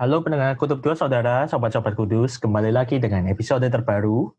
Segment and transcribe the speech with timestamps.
[0.00, 4.32] Halo pendengar Kutub Dua Saudara, Sobat-Sobat Kudus, kembali lagi dengan episode terbaru.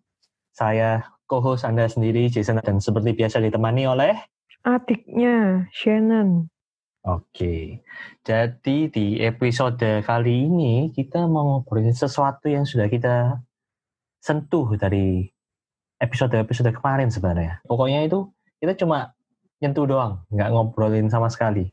[0.49, 4.17] Saya co-host Anda sendiri, Jason, dan seperti biasa ditemani oleh...
[4.65, 6.49] Adiknya, Shannon.
[7.05, 7.85] Oke,
[8.25, 13.45] jadi di episode kali ini kita mau ngobrolin sesuatu yang sudah kita
[14.17, 15.29] sentuh dari
[16.01, 17.61] episode-episode kemarin sebenarnya.
[17.69, 19.13] Pokoknya itu kita cuma
[19.61, 21.69] nyentuh doang, nggak ngobrolin sama sekali.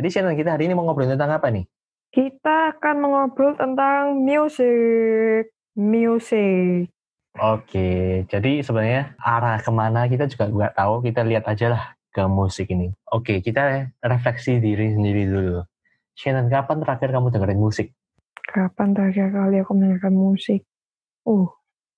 [0.00, 1.68] Jadi Shannon, kita hari ini mau ngobrolin tentang apa nih?
[2.08, 5.52] Kita akan mengobrol tentang music.
[5.76, 6.88] Music.
[7.38, 10.94] Oke, jadi sebenarnya arah ke mana kita juga nggak tahu.
[11.04, 12.90] Kita lihat aja lah ke musik ini.
[13.12, 15.62] Oke, kita refleksi diri sendiri dulu.
[16.18, 17.94] Shannon, kapan terakhir kamu dengerin musik?
[18.42, 20.66] Kapan terakhir kali aku mendengarkan musik?
[21.22, 21.46] Uh,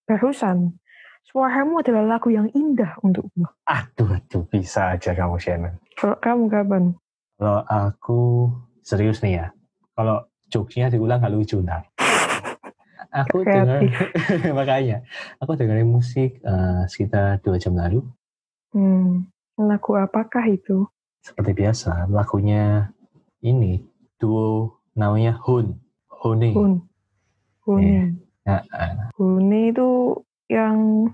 [0.05, 0.77] barusan.
[1.25, 3.47] Suaramu adalah lagu yang indah untukku.
[3.65, 5.79] Aduh, aduh, bisa aja kamu Shannon.
[5.95, 6.85] Kalau kamu kapan?
[7.39, 8.21] Kalau aku
[8.83, 9.47] serius nih ya,
[10.01, 11.85] kalau jokesnya diulang nggak lucu ntar.
[13.13, 13.85] Aku dengar,
[14.59, 15.05] makanya
[15.43, 18.01] aku dengerin musik uh, sekitar dua jam lalu.
[18.73, 19.29] Hmm,
[19.61, 20.89] lagu apakah itu?
[21.21, 22.89] Seperti biasa, lagunya
[23.45, 23.85] ini
[24.17, 25.77] duo namanya Hun,
[26.09, 26.51] Hune.
[26.57, 26.73] Hun.
[27.67, 27.85] Hune.
[27.85, 28.09] Yeah.
[28.47, 29.91] Nah, uh, Hune itu
[30.49, 31.11] yang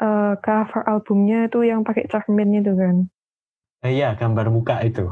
[0.00, 3.10] uh, cover albumnya itu yang pakai cermin itu kan?
[3.84, 5.10] Iya, gambar muka itu.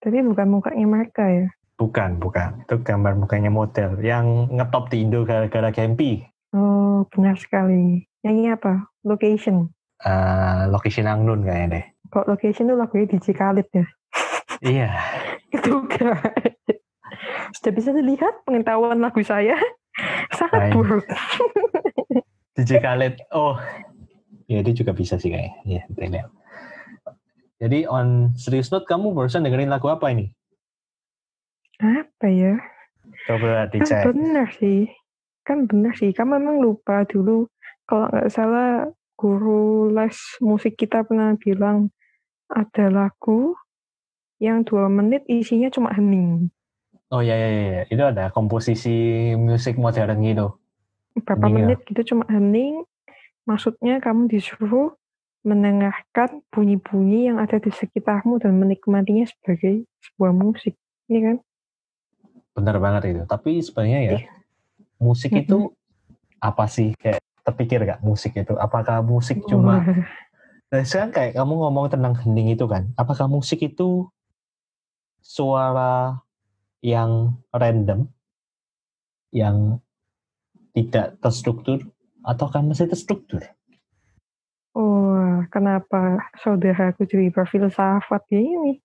[0.00, 1.50] Tapi bukan mukanya mereka ya?
[1.76, 2.64] Bukan, bukan.
[2.64, 6.24] Itu gambar mukanya model yang ngetop di Indo gara-gara Gempi.
[6.56, 8.08] Oh, benar sekali.
[8.24, 8.88] Nyanyi apa?
[9.04, 9.68] Location?
[10.00, 11.84] Uh, location Angnun kayaknya deh.
[12.08, 13.84] Kok location tuh lagunya DJ Khalid ya?
[14.64, 14.88] iya.
[15.56, 16.16] Itu kan.
[17.60, 19.60] Sudah bisa dilihat pengetahuan lagu saya.
[20.32, 21.04] Sangat buruk.
[22.56, 23.20] DJ Khalid.
[23.36, 23.60] Oh,
[24.48, 25.60] ya dia juga bisa sih kayaknya.
[25.64, 26.28] Iya, lihat.
[27.56, 30.32] Jadi on serious note kamu barusan dengerin lagu apa ini?
[31.80, 32.54] Apa ya?
[33.28, 34.06] Coba dicek.
[34.06, 34.88] Kan benar sih.
[35.44, 36.10] Kan benar sih.
[36.12, 37.48] Kamu memang lupa dulu.
[37.86, 41.88] Kalau nggak salah guru les musik kita pernah bilang
[42.52, 43.56] ada lagu
[44.36, 46.52] yang dua menit isinya cuma hening.
[47.08, 47.82] Oh iya iya iya.
[47.88, 50.46] Itu ada komposisi musik modern gitu.
[51.24, 51.86] Berapa hening menit ya?
[51.92, 52.84] gitu cuma hening.
[53.46, 54.98] Maksudnya kamu disuruh
[55.46, 60.74] mendengarkan bunyi-bunyi yang ada di sekitarmu dan menikmatinya sebagai sebuah musik,
[61.06, 61.36] ini kan?
[62.56, 63.22] Benar banget itu.
[63.28, 64.32] Tapi sebenarnya ya, iya.
[64.96, 65.44] musik mm -hmm.
[65.44, 65.58] itu
[66.40, 66.96] apa sih?
[66.96, 68.56] Kayak terpikir gak musik itu?
[68.56, 69.84] Apakah musik cuma...
[70.66, 74.10] Nah, sekarang kayak kamu ngomong tentang hening itu kan, apakah musik itu
[75.22, 76.18] suara
[76.82, 78.10] yang random,
[79.30, 79.78] yang
[80.74, 81.86] tidak terstruktur,
[82.26, 83.46] ataukah masih terstruktur?
[84.74, 88.82] Oh, kenapa saudaraku jadi berfilsafat ini?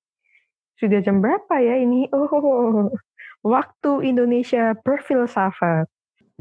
[0.77, 2.09] Sudah jam berapa ya ini?
[2.13, 2.93] Oh,
[3.41, 5.89] waktu Indonesia berfilsafat.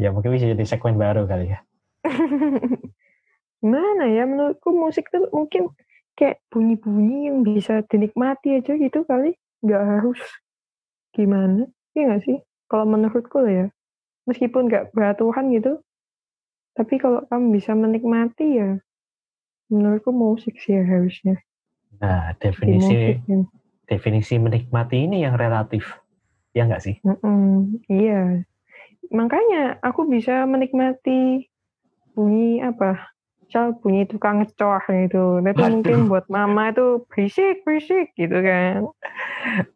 [0.00, 1.60] Ya mungkin bisa jadi segmen baru kali ya.
[3.60, 5.68] Mana ya menurutku musik tuh mungkin
[6.16, 9.36] kayak bunyi-bunyi yang bisa dinikmati aja gitu kali.
[9.60, 10.20] Nggak harus
[11.12, 11.68] gimana.
[11.92, 12.38] Iya nggak sih?
[12.70, 13.66] Kalau menurutku lah ya.
[14.24, 15.84] Meskipun nggak beraturan gitu.
[16.72, 18.80] Tapi kalau kamu bisa menikmati ya
[19.70, 21.38] menurutku musik sih ya harusnya.
[22.02, 23.38] Nah, definisi musik, ya.
[23.86, 25.99] definisi menikmati ini yang relatif,
[26.56, 26.94] ya nggak sih?
[27.06, 27.50] Mm -mm,
[27.90, 28.22] iya,
[29.10, 31.46] makanya aku bisa menikmati
[32.14, 33.10] bunyi apa?
[33.46, 35.70] Misal bunyi tukang ngecor gitu, tapi Aduh.
[35.74, 38.86] mungkin buat mama itu berisik berisik gitu kan.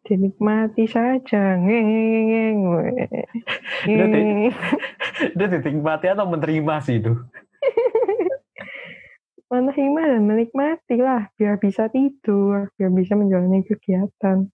[0.07, 1.89] Dinikmati saja, ngeng
[2.31, 2.59] ngeng
[5.35, 7.19] Itu dinikmati atau menerima sih itu?
[9.55, 14.49] menerima dan menikmati lah biar bisa tidur biar bisa menjalani kegiatan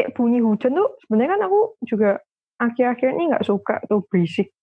[0.00, 2.10] kayak bunyi hujan tuh sebenarnya kan aku juga
[2.56, 4.56] akhir-akhir ini nggak suka tuh berisik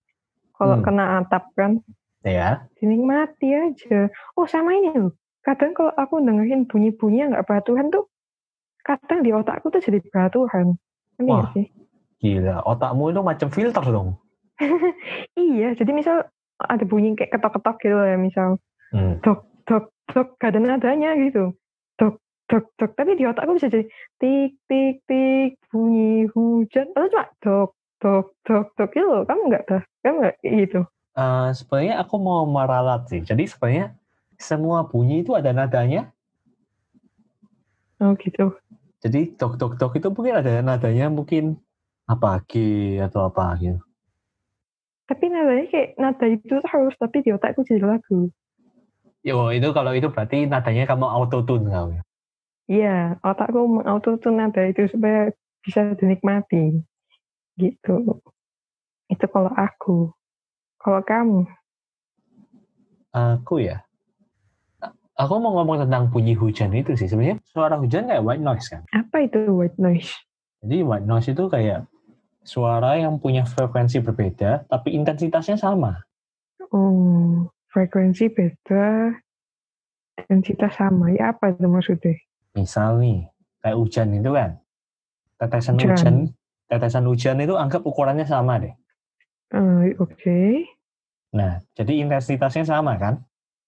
[0.57, 0.85] kalau hmm.
[0.89, 1.77] kena atap kan.
[2.25, 4.09] Ya dinikmati aja.
[4.33, 5.13] Oh sama ini loh.
[5.45, 8.09] Kadang kalau aku dengerin bunyi-bunyi yang nggak beraturan tuh
[8.81, 10.73] kadang di otakku tuh jadi beraturan
[11.21, 11.69] ini Wah, sih?
[12.17, 12.65] gila.
[12.65, 14.17] Otakmu itu macam filter dong.
[15.37, 16.25] Iya jadi misal
[16.57, 18.57] ada bunyi kayak ketok-ketok gitu ya misal
[18.89, 19.21] hmm.
[19.21, 21.53] dok dok dok gak ada nadanya gitu
[22.47, 23.85] dok dok tapi di otakku bisa jadi
[24.19, 26.91] tik tik tik bunyi hujan.
[26.95, 29.23] Atau cuma dok dok dok dok gitu loh.
[29.27, 30.81] Kamu nggak dah kamu nggak gitu?
[31.17, 33.21] Uh, sebenarnya aku mau meralat sih.
[33.21, 33.97] Jadi sebenarnya
[34.37, 36.13] semua bunyi itu ada nadanya.
[37.97, 38.53] Oh gitu.
[39.01, 41.57] Jadi dok dok dok itu mungkin ada nadanya mungkin
[42.07, 42.53] apa G
[43.03, 43.81] atau apa gitu.
[45.07, 48.27] Tapi nadanya kayak nada itu harus tapi di otakku jadi lagu.
[49.23, 51.99] Yo, itu kalau itu berarti nadanya kamu auto tune kamu.
[52.67, 55.31] Iya, otakku auto tune nada itu supaya
[55.63, 56.83] bisa dinikmati.
[57.55, 57.95] Gitu.
[59.07, 60.11] Itu kalau aku.
[60.75, 61.47] Kalau kamu?
[63.15, 63.87] Aku ya.
[65.17, 67.09] Aku mau ngomong tentang bunyi hujan itu sih.
[67.09, 68.83] Sebenarnya suara hujan kayak white noise kan.
[68.93, 70.11] Apa itu white noise?
[70.61, 71.87] Jadi white noise itu kayak
[72.45, 76.03] suara yang punya frekuensi berbeda tapi intensitasnya sama.
[76.69, 79.15] Oh, frekuensi beda,
[80.19, 81.15] intensitas sama.
[81.15, 82.13] Ya apa itu maksudnya?
[82.57, 83.29] Misal nih,
[83.61, 84.57] kayak hujan itu kan.
[85.37, 85.93] Tetesan Hujan.
[85.93, 86.15] hujan,
[86.65, 88.73] tetesan hujan itu anggap ukurannya sama deh.
[89.53, 90.65] Eh, Oke.
[91.37, 93.21] Nah, jadi intensitasnya sama kan?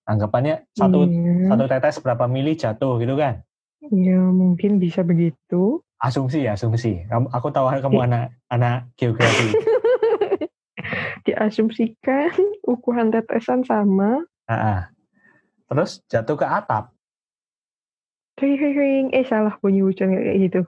[0.09, 1.53] Anggapannya satu Iya.
[1.53, 3.45] satu tetes berapa mili jatuh gitu kan?
[3.94, 5.86] Ya mungkin bisa begitu.
[6.01, 7.06] Asumsi ya, asumsi.
[7.06, 9.53] Kamu, aku tahu kamu anak anak geografi.
[11.27, 12.33] Diasumsikan
[12.65, 14.24] ukuran tetesan sama.
[14.50, 14.81] Ah, ah.
[15.69, 16.89] Terus jatuh ke atap.
[18.39, 19.06] Ring, ring, ring.
[19.12, 20.62] Eh salah bunyi hujan kayak gitu.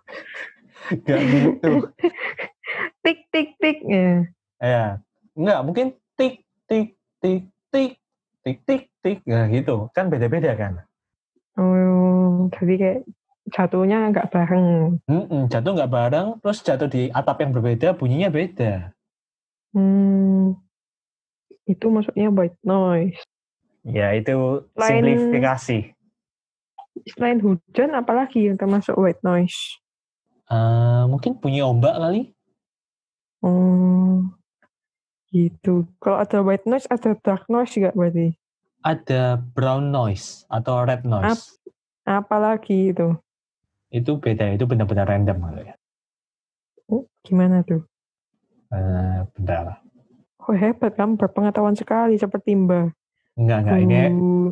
[1.07, 1.71] Gak gitu.
[3.03, 3.77] Tik, tik, tik.
[3.87, 4.27] Ya.
[4.61, 4.85] ya.
[5.35, 7.91] Enggak, mungkin tik, tik, tik, tik,
[8.43, 9.17] tik, tik, tik.
[9.27, 9.87] Nah, gitu.
[9.95, 10.83] Kan beda-beda kan?
[11.59, 12.99] Oh, jadi kayak
[13.51, 14.99] jatuhnya nggak bareng.
[15.11, 18.95] Mm-mm, jatuh nggak bareng, terus jatuh di atap yang berbeda, bunyinya beda.
[19.75, 20.55] Hmm,
[21.67, 23.19] itu maksudnya white noise.
[23.83, 25.91] Ya, itu Lain- simplifikasi.
[27.15, 29.79] Selain hujan, apalagi yang termasuk white noise?
[30.51, 32.35] Eh, mungkin bunyi ombak kali?
[33.41, 34.21] Oh,
[35.31, 35.87] gitu.
[35.97, 38.35] Kalau ada white noise, ada dark noise nggak berarti?
[38.83, 41.57] Ada brown noise atau red noise.
[42.03, 43.15] Apalagi itu?
[43.89, 45.75] Itu beda, itu benar-benar random kali ya.
[46.91, 47.87] Oh, gimana tuh?
[48.71, 49.83] Eh, bentar.
[50.41, 52.97] Oh hebat kamu berpengetahuan sekali seperti Mbak.
[53.39, 53.77] Enggak, enggak.
[53.79, 54.49] Ini Uh.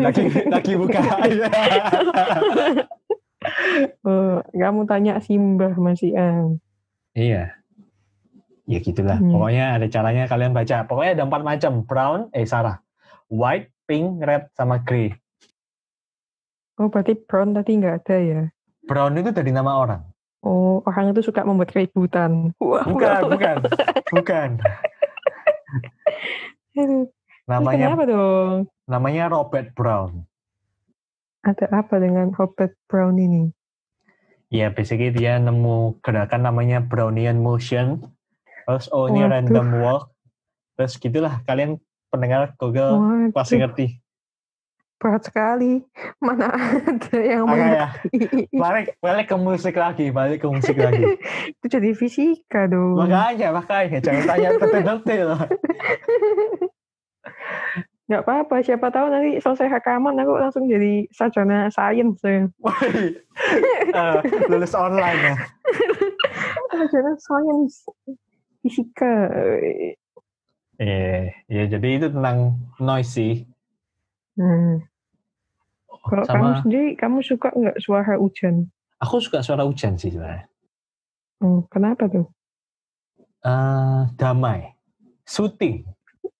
[0.00, 1.00] lagi lagi buka.
[4.02, 6.58] Oh, kamu tanya si Mbah masih Ang.
[7.14, 7.54] iya.
[8.68, 9.16] Ya gitulah.
[9.16, 9.32] Hmm.
[9.32, 10.84] Pokoknya ada caranya kalian baca.
[10.84, 11.72] Pokoknya ada empat macam.
[11.88, 12.84] Brown, eh salah.
[13.32, 15.16] White, pink, red, sama grey.
[16.76, 18.42] Oh berarti brown tadi nggak ada ya?
[18.84, 20.02] Brown itu dari nama orang.
[20.44, 22.52] Oh orang itu suka membuat keributan.
[22.60, 23.56] Wah, Bukan, bukan.
[24.12, 24.50] Bukan.
[27.48, 28.54] Namanya kenapa dong?
[28.84, 30.28] namanya Robert Brown.
[31.40, 33.48] Ada apa dengan Robert Brown ini?
[34.48, 38.04] Ya, basically dia nemu gerakan namanya Brownian motion.
[38.64, 39.32] Terus oh ini Waduh.
[39.32, 40.04] random walk.
[40.74, 43.86] Terus gitulah kalian pendengar Google Waduh, pasti ngerti.
[44.98, 45.78] berat sekali.
[46.24, 48.44] Mana ada yang Makanya mengerti?
[48.52, 51.16] balik balik ke musik lagi, balik ke musik lagi.
[51.48, 52.98] itu jadi fisika dong.
[52.98, 55.28] Makanya, makanya jangan tanya detail-detail.
[58.08, 62.16] Nggak apa-apa, siapa tahu nanti selesai rekaman aku langsung jadi sarjana sains.
[62.24, 62.48] ya.
[63.88, 64.18] Eh,
[64.48, 65.34] lulus online ya.
[66.72, 67.84] Sarjana sains
[68.64, 69.14] fisika.
[70.80, 73.34] Iya, ya jadi itu tentang noise sih.
[74.40, 74.80] Hmm.
[76.08, 78.72] Kalau kamu sendiri, kamu suka nggak suara hujan?
[78.98, 80.46] aku suka suara hujan sih sebenarnya.
[81.38, 82.26] Oh, kenapa tuh?
[83.46, 84.74] Eh, damai,
[85.22, 85.86] soothing.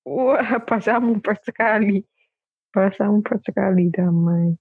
[0.08, 2.00] Wah, bahasamu berat sekali.
[2.72, 4.56] Bahasamu berat sekali, damai.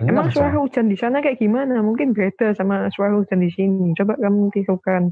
[0.00, 1.82] Emang suara hujan di sana kayak gimana?
[1.82, 3.90] Mungkin beda sama suara hujan di sini.
[3.98, 5.10] Coba kamu tirukan.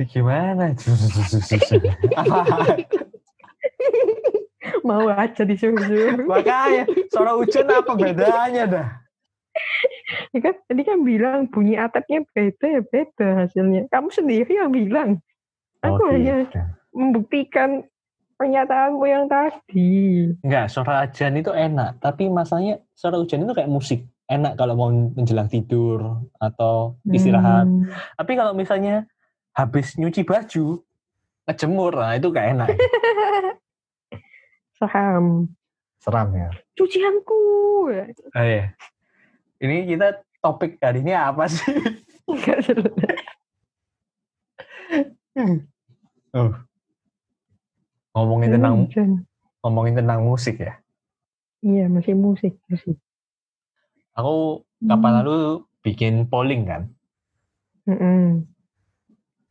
[0.00, 0.74] Gimana?
[4.88, 6.26] Mau aja disuruh-suruh.
[6.32, 8.88] Makanya suara hujan apa bedanya dah?
[10.34, 13.86] Ya kan, tadi kan bilang bunyi atapnya beda ya beda hasilnya.
[13.92, 15.20] Kamu sendiri yang bilang.
[15.80, 16.60] Aku Oh, hanya gitu.
[16.92, 17.88] membuktikan
[18.40, 20.32] pernyataanmu yang tadi.
[20.40, 22.00] Enggak, suara hujan itu enak.
[22.00, 24.08] Tapi masalahnya suara hujan itu kayak musik.
[24.24, 27.68] Enak kalau mau menjelang tidur atau istirahat.
[27.68, 27.84] Hmm.
[28.16, 29.04] Tapi kalau misalnya
[29.52, 30.80] habis nyuci baju,
[31.44, 32.68] ngejemur, nah itu kayak enak.
[34.80, 35.52] Saham.
[36.00, 36.48] Seram ya.
[36.72, 37.44] Cucianku.
[37.92, 38.72] Oh, iya.
[39.60, 41.76] Ini kita topik hari ini apa sih?
[42.24, 42.64] Enggak.
[46.30, 46.54] Oh.
[48.12, 49.10] Ngomongin tentang Hujan.
[49.60, 50.74] ngomongin tentang musik ya.
[51.60, 52.56] Iya, masih musik.
[52.66, 52.96] Musik.
[54.16, 55.18] Aku kapan Hmm.
[55.22, 55.36] lalu
[55.80, 56.82] bikin polling kan.
[57.84, 58.44] Mm-mm.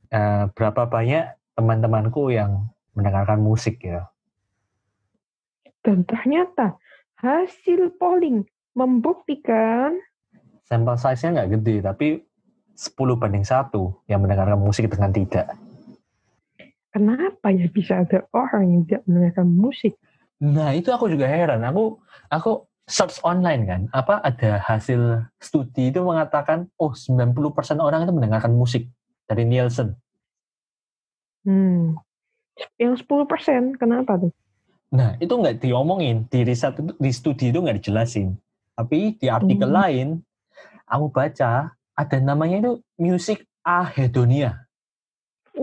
[0.10, 1.24] Eh, berapa banyak
[1.54, 4.10] teman-temanku yang mendengarkan musik ya.
[5.80, 6.76] Dan ternyata
[7.16, 9.96] hasil polling membuktikan
[10.62, 12.08] Sampel size-nya nggak gede, tapi
[12.74, 15.50] 10 banding satu yang mendengarkan musik dengan tidak.
[16.90, 19.94] Kenapa ya bisa ada orang yang tidak mendengarkan musik.
[20.40, 21.62] Nah, itu aku juga heran.
[21.68, 22.00] Aku
[22.32, 22.52] aku
[22.90, 28.90] search online kan, apa ada hasil studi itu mengatakan, oh 90% orang itu mendengarkan musik
[29.30, 29.94] dari Nielsen.
[31.46, 31.94] Hmm.
[32.82, 34.34] Yang 10% kenapa tuh?
[34.90, 36.26] Nah, itu nggak diomongin.
[36.28, 38.36] Di riset itu, di studi itu nggak dijelasin.
[38.74, 39.78] Tapi di artikel Hmm.
[39.80, 40.08] lain,
[40.90, 44.66] aku baca ada namanya itu musik ahedonia.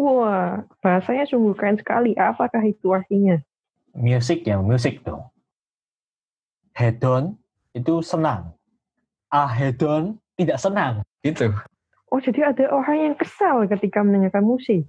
[0.07, 2.15] Wah, bahasanya sungguh keren sekali.
[2.15, 3.43] Apakah itu artinya?
[3.91, 5.27] Musik ya, musik dong.
[6.79, 7.35] Hedon
[7.75, 8.55] itu senang.
[9.35, 11.03] Ahedon tidak senang.
[11.27, 11.51] Gitu.
[12.07, 14.87] Oh, jadi ada orang yang kesal ketika mendengarkan musik.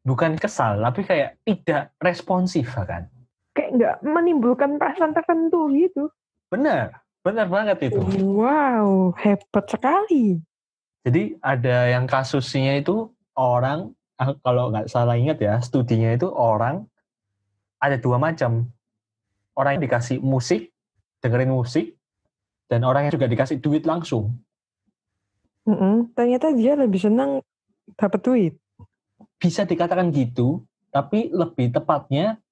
[0.00, 3.04] Bukan kesal, tapi kayak tidak responsif kan.
[3.52, 6.08] Kayak nggak menimbulkan perasaan tertentu gitu.
[6.48, 8.00] Benar, benar banget itu.
[8.24, 10.40] Wow, hebat sekali.
[11.04, 16.86] Jadi ada yang kasusnya itu orang, ah, kalau nggak salah ingat ya, studinya itu orang
[17.82, 18.70] ada dua macam.
[19.54, 20.74] Orang yang dikasih musik,
[21.22, 21.94] dengerin musik,
[22.66, 24.34] dan orang yang juga dikasih duit langsung.
[25.64, 27.40] Mm-mm, Ternyata dia lebih senang
[27.94, 28.54] dapat duit.
[29.38, 32.42] Bisa dikatakan gitu, tapi lebih tepatnya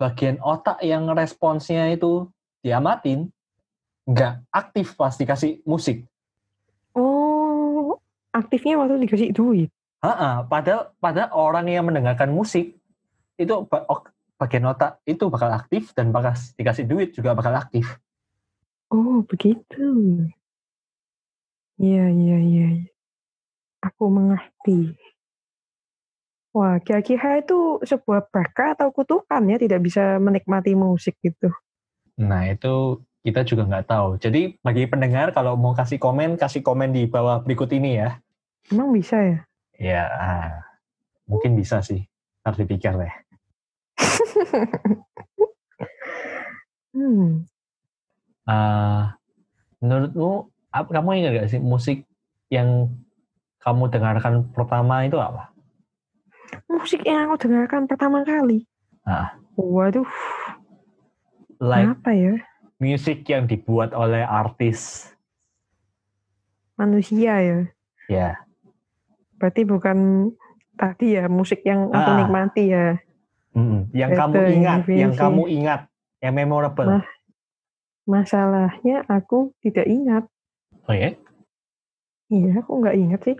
[0.00, 2.26] bagian otak yang responsnya itu
[2.64, 3.28] diamatin,
[4.08, 6.02] nggak aktif pas dikasih musik.
[6.96, 8.00] Oh,
[8.34, 9.70] aktifnya waktu dikasih duit.
[10.00, 12.80] Ha padahal padahal orang yang mendengarkan musik
[13.36, 13.54] itu
[14.40, 18.00] bagian otak itu bakal aktif dan bakal dikasih duit juga bakal aktif.
[18.90, 19.86] Oh, begitu.
[21.78, 22.68] Iya, iya, iya.
[22.80, 22.88] iya.
[23.80, 24.96] Aku mengerti.
[26.50, 31.54] Wah, kira-kira itu sebuah berkah atau kutukan ya tidak bisa menikmati musik gitu.
[32.18, 34.08] Nah itu kita juga nggak tahu.
[34.18, 38.18] Jadi bagi pendengar kalau mau kasih komen kasih komen di bawah berikut ini ya.
[38.68, 39.38] Emang bisa ya?
[39.80, 40.52] Ya ah,
[41.24, 42.04] mungkin bisa sih.
[42.44, 43.14] Harus dipikir deh.
[46.90, 47.46] Hmm.
[48.44, 49.14] Ah,
[49.78, 52.04] menurutmu kamu ingat gak sih musik
[52.50, 52.90] yang
[53.62, 55.54] kamu dengarkan pertama itu apa?
[56.66, 58.66] Musik yang aku dengarkan pertama kali.
[59.06, 59.38] Ah.
[59.54, 60.08] Waduh,
[61.60, 62.34] Like apa ya?
[62.80, 65.12] musik yang dibuat oleh artis.
[66.80, 67.58] Manusia ya.
[68.08, 68.30] Ya.
[69.40, 70.28] Berarti bukan
[70.76, 72.18] tadi ya musik yang aku Ah.
[72.20, 73.00] nikmati ya.
[73.56, 73.88] Mm-mm.
[73.90, 75.80] Yang Itu kamu ingat, yang kamu ingat,
[76.20, 76.86] yang memorable.
[76.86, 77.04] Nah.
[78.06, 80.24] Masalahnya aku tidak ingat.
[80.86, 81.14] Oh ya?
[82.30, 83.36] Iya, aku nggak ingat sih.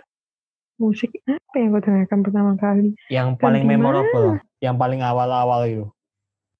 [0.80, 2.96] Musik apa yang aku dengarkan pertama kali?
[3.12, 4.28] Yang Dan paling di memorable,
[4.58, 5.86] yang paling awal-awal itu.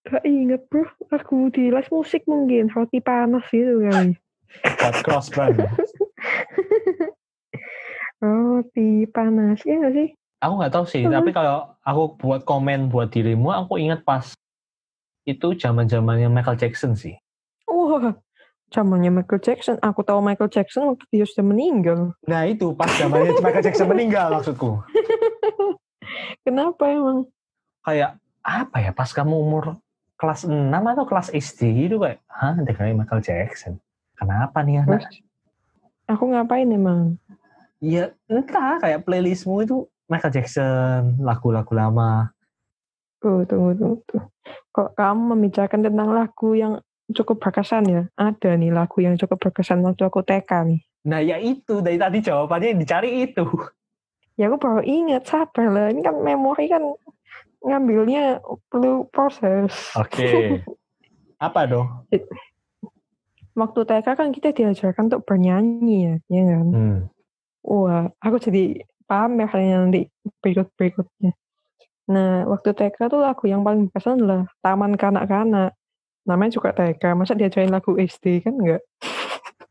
[0.05, 0.85] Gak inget bro.
[1.13, 2.69] Aku di les musik mungkin.
[2.73, 4.17] Roti panas gitu kali.
[4.81, 5.61] Buat cross band.
[8.21, 9.65] Roti panas.
[9.65, 10.09] Iya nggak sih?
[10.41, 11.13] Aku nggak tahu sih, Hmm.
[11.13, 14.33] tapi kalau aku buat komen buat dirimu, aku ingat pas
[15.29, 17.17] itu zaman zamannya Michael Jackson sih.
[17.69, 18.17] Wah,
[18.73, 19.77] zamannya Michael Jackson.
[19.85, 22.17] Aku tahu Michael Jackson waktu dia sudah meninggal.
[22.25, 24.81] Nah itu pas zamannya Michael Jackson meninggal maksudku.
[26.45, 27.29] Kenapa emang?
[27.85, 28.91] Kayak apa ya?
[28.97, 29.77] Pas kamu umur
[30.17, 33.77] kelas 6 atau kelas SD gitu kayak, hah dengerin Michael Jackson.
[34.17, 35.05] Kenapa nih anak?
[35.09, 35.25] Terus,
[36.09, 37.17] aku ngapain emang?
[37.81, 42.29] Ya entah kayak playlistmu itu Michael Jackson, lagu-lagu lama.
[43.25, 44.29] Oh, tunggu, tunggu, tunggu.
[44.73, 46.81] Kok kamu membicarakan tentang lagu yang
[47.13, 48.03] cukup berkesan ya?
[48.21, 50.81] Ada nih lagu yang cukup berkesan waktu aku TK nih.
[51.09, 53.45] Nah ya itu dari tadi jawabannya yang dicari itu.
[54.37, 55.87] Ya aku baru ingat, sabar lah.
[55.93, 56.85] Ini kan memori kan
[57.61, 58.41] ngambilnya
[58.73, 59.73] perlu proses.
[59.97, 60.65] Oke.
[61.45, 62.09] Apa dong?
[63.57, 66.67] Waktu TK kan kita diajarkan untuk bernyanyi ya, ya kan?
[66.73, 66.99] Hmm.
[67.65, 70.01] Wah, aku jadi paham ya kayaknya nanti
[70.41, 71.33] berikut-berikutnya.
[72.11, 75.79] Nah, waktu TK tuh lagu yang paling berkesan adalah Taman Kanak-Kanak.
[76.27, 78.83] Namanya juga TK, masa diajarin lagu SD kan enggak?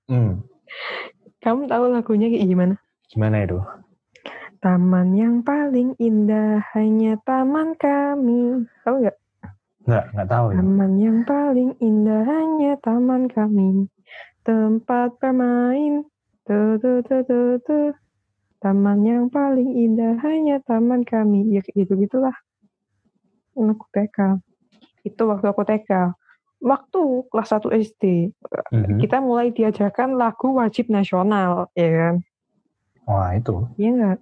[0.07, 0.43] Hmm.
[1.43, 2.75] Kamu tahu lagunya kayak gimana?
[3.07, 3.59] Gimana itu?
[4.59, 8.67] Taman yang paling indah hanya taman kami.
[8.83, 9.17] Tahu nggak?
[9.87, 10.55] Nggak, nggak tahu ya.
[10.59, 13.87] Taman yang paling indah hanya taman kami.
[14.43, 16.03] Tempat bermain.
[16.49, 17.93] Tuh, tuh, tuh, tuh, tuh.
[18.57, 21.45] Taman yang paling indah hanya taman kami.
[21.53, 22.33] Ya kayak gitu-gitulah.
[23.53, 24.41] Aku TK.
[25.05, 26.17] Itu waktu aku TK.
[26.57, 28.33] Waktu kelas 1 SD,
[28.73, 28.97] Mhm.
[28.97, 32.15] kita mulai diajarkan lagu wajib nasional, ya kan?
[33.05, 34.17] Wah itu Iya nggak?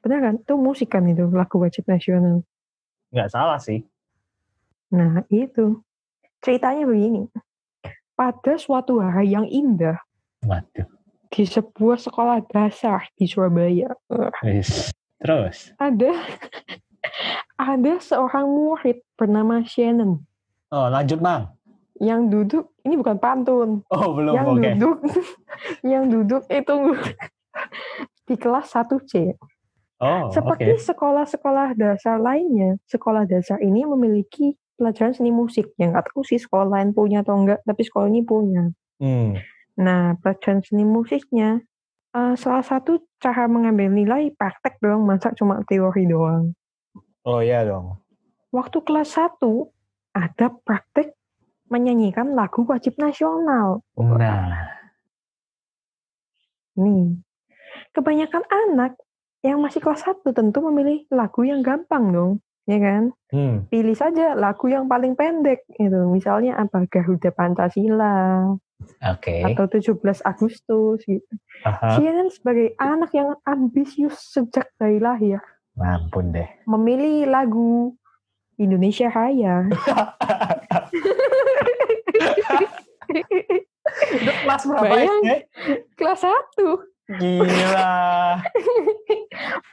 [0.00, 0.34] Benar kan?
[0.40, 2.46] Itu musik kan itu, lagu wajib nasional.
[3.10, 3.82] nggak salah sih.
[4.90, 5.82] Nah, itu.
[6.40, 7.26] Ceritanya begini.
[8.14, 9.98] Pada suatu hari yang indah
[10.42, 10.86] Waduh.
[11.34, 13.90] Di sebuah sekolah dasar di Surabaya,
[14.46, 14.94] Wis.
[15.18, 15.74] Terus.
[15.82, 16.14] ada
[17.74, 20.22] ada seorang murid bernama Shannon
[20.70, 21.50] Oh lanjut mang.
[21.98, 24.58] yang duduk ini bukan pantun, Oh belum yang oke.
[24.62, 24.98] duduk
[25.92, 26.74] yang duduk itu
[28.30, 29.34] di kelas 1C.
[30.02, 35.70] Oh, Seperti sekolah-sekolah dasar lainnya, sekolah dasar ini memiliki pelajaran seni musik.
[35.78, 38.74] Yang nggak tahu sih sekolah lain punya atau enggak, tapi sekolah ini punya.
[38.98, 39.38] Hmm.
[39.74, 41.58] Nah, pelajaran seni musiknya,
[42.14, 46.54] eh, salah satu cara mengambil nilai praktek dong, masa cuma teori doang.
[47.26, 47.98] Oh iya dong.
[48.54, 49.72] Waktu kelas 1,
[50.14, 51.16] ada praktek
[51.66, 53.82] menyanyikan lagu wajib nasional.
[53.98, 54.70] Nah,
[56.74, 57.18] Nih,
[57.94, 58.98] kebanyakan anak
[59.42, 62.32] yang masih kelas 1 tentu memilih lagu yang gampang dong,
[62.66, 63.02] ya kan?
[63.30, 63.70] hmm.
[63.70, 66.10] Pilih saja lagu yang paling pendek gitu.
[66.10, 66.86] Misalnya apa?
[66.90, 68.54] Garuda Pancasila
[69.04, 69.42] Oke.
[69.42, 71.32] atau 17 Agustus gitu.
[71.64, 71.96] Aha.
[71.96, 75.40] CNN sebagai anak yang ambisius sejak dari lahir
[75.80, 76.46] Ampun deh.
[76.68, 77.96] memilih lagu
[78.54, 79.66] Indonesia Raya.
[84.14, 85.22] Itu kelas berapa Bayang.
[85.22, 85.30] SD?
[85.98, 87.20] kelas 1.
[87.20, 87.92] Gila.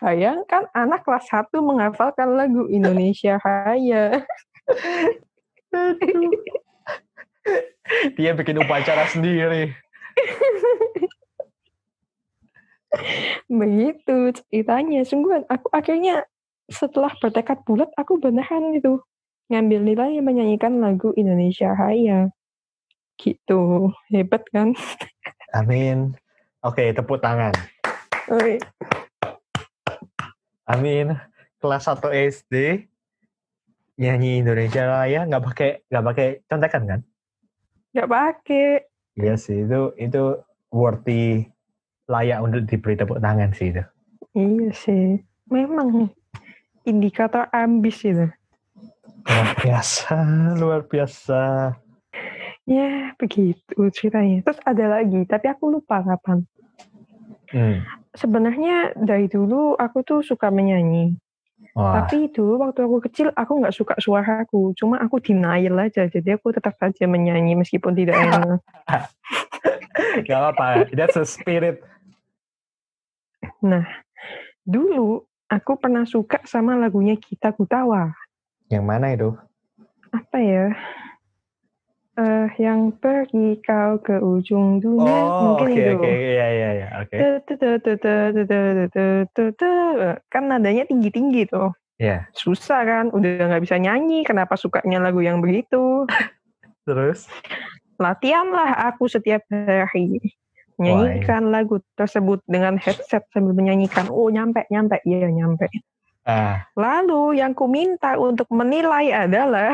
[0.04, 4.26] Bayangkan anak kelas 1 menghafalkan lagu Indonesia Raya.
[8.16, 9.74] Dia bikin upacara sendiri.
[13.48, 15.02] Begitu ceritanya.
[15.08, 16.28] Sungguh aku akhirnya
[16.72, 19.00] setelah bertekad bulat aku beneran itu
[19.52, 22.32] ngambil nilai menyanyikan lagu Indonesia Raya.
[23.20, 23.92] Gitu.
[24.10, 24.74] Hebat kan?
[25.52, 26.16] Amin.
[26.64, 27.52] Oke, tepuk tangan.
[28.32, 28.62] Oi.
[30.70, 31.18] Amin.
[31.60, 32.88] Kelas 1 SD
[34.00, 37.02] nyanyi Indonesia Raya nggak pakai nggak pakai contekan kan?
[37.92, 38.88] Gak pakai.
[39.20, 40.40] Iya sih itu itu
[40.72, 41.44] worthy
[42.08, 43.84] layak untuk diberi tepuk tangan sih itu.
[44.32, 45.20] Iya sih.
[45.52, 46.08] Memang
[46.88, 48.32] indikator ambis itu.
[49.28, 50.16] Luar biasa,
[50.58, 51.42] luar biasa.
[52.64, 54.42] Ya, begitu ceritanya.
[54.48, 56.48] Terus ada lagi, tapi aku lupa kapan.
[57.52, 57.84] Hmm.
[58.16, 61.20] Sebenarnya dari dulu aku tuh suka menyanyi.
[61.72, 64.76] Wah, Tapi dulu waktu aku kecil aku nggak suka suaraku.
[64.76, 66.04] Cuma aku denial aja.
[66.04, 68.60] Jadi aku tetap saja menyanyi meskipun tidak enak.
[70.28, 70.92] gak apa-apa.
[70.92, 71.80] That's a spirit.
[73.64, 73.88] Nah,
[74.68, 78.12] dulu aku pernah suka sama lagunya Gita Gutawa.
[78.68, 79.30] Yang mana itu?
[80.12, 80.76] Apa ya?
[82.22, 85.10] Eh, yang pergi kau ke ujung dunia.
[85.10, 85.94] Oh, Mungkin oke itu.
[85.98, 87.18] oke, iya iya iya, oke.
[90.30, 91.74] Kan nadanya tinggi-tinggi tuh.
[91.98, 92.30] Iya.
[92.38, 96.06] Susah kan, udah nggak bisa nyanyi, kenapa sukanya lagu yang begitu?
[96.86, 97.26] Terus?
[97.98, 100.22] Latihanlah aku setiap hari.
[100.78, 104.10] Menyanyikan lagu tersebut dengan headset sambil menyanyikan.
[104.10, 105.70] Oh nyampe, nyampe, iya nyampe.
[106.26, 109.74] Ah, Lalu yang ku minta untuk menilai adalah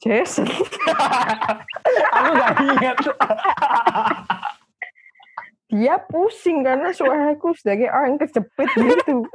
[0.00, 0.46] Jason.
[2.16, 2.96] aku gak ingat.
[5.72, 9.26] Dia pusing karena suaraku sebagai orang kejepit gitu.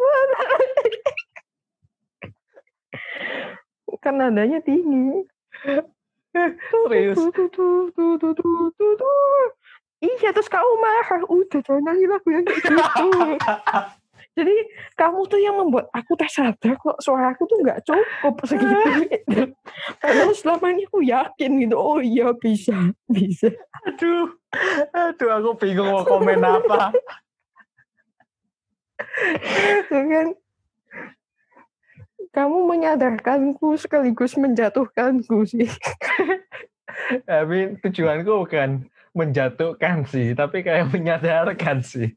[4.02, 5.30] kan nadanya tinggi.
[6.34, 7.18] Serius.
[10.02, 11.22] Iya terus kamu marah.
[11.30, 12.74] Udah jangan nyanyi lagu yang gitu.
[14.42, 14.58] Jadi
[14.98, 19.54] kamu tuh yang membuat aku tak sadar kok suara aku tuh nggak cukup segitu.
[20.02, 21.78] Padahal selama ini aku yakin gitu.
[21.78, 22.74] Oh iya bisa,
[23.06, 23.54] bisa.
[23.86, 24.34] Aduh,
[24.98, 26.90] aduh aku bingung mau komen apa.
[29.86, 30.28] Tuh kan.
[32.34, 35.70] Kamu menyadarkanku sekaligus menjatuhkanku sih.
[37.30, 42.10] Tapi tujuanku bukan menjatuhkan sih, tapi kayak menyadarkan sih.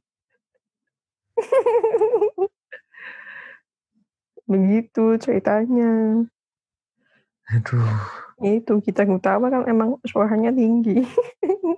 [4.45, 6.25] Begitu ceritanya.
[7.53, 7.85] Aduh.
[8.41, 11.05] Itu kita utama kan emang suaranya tinggi.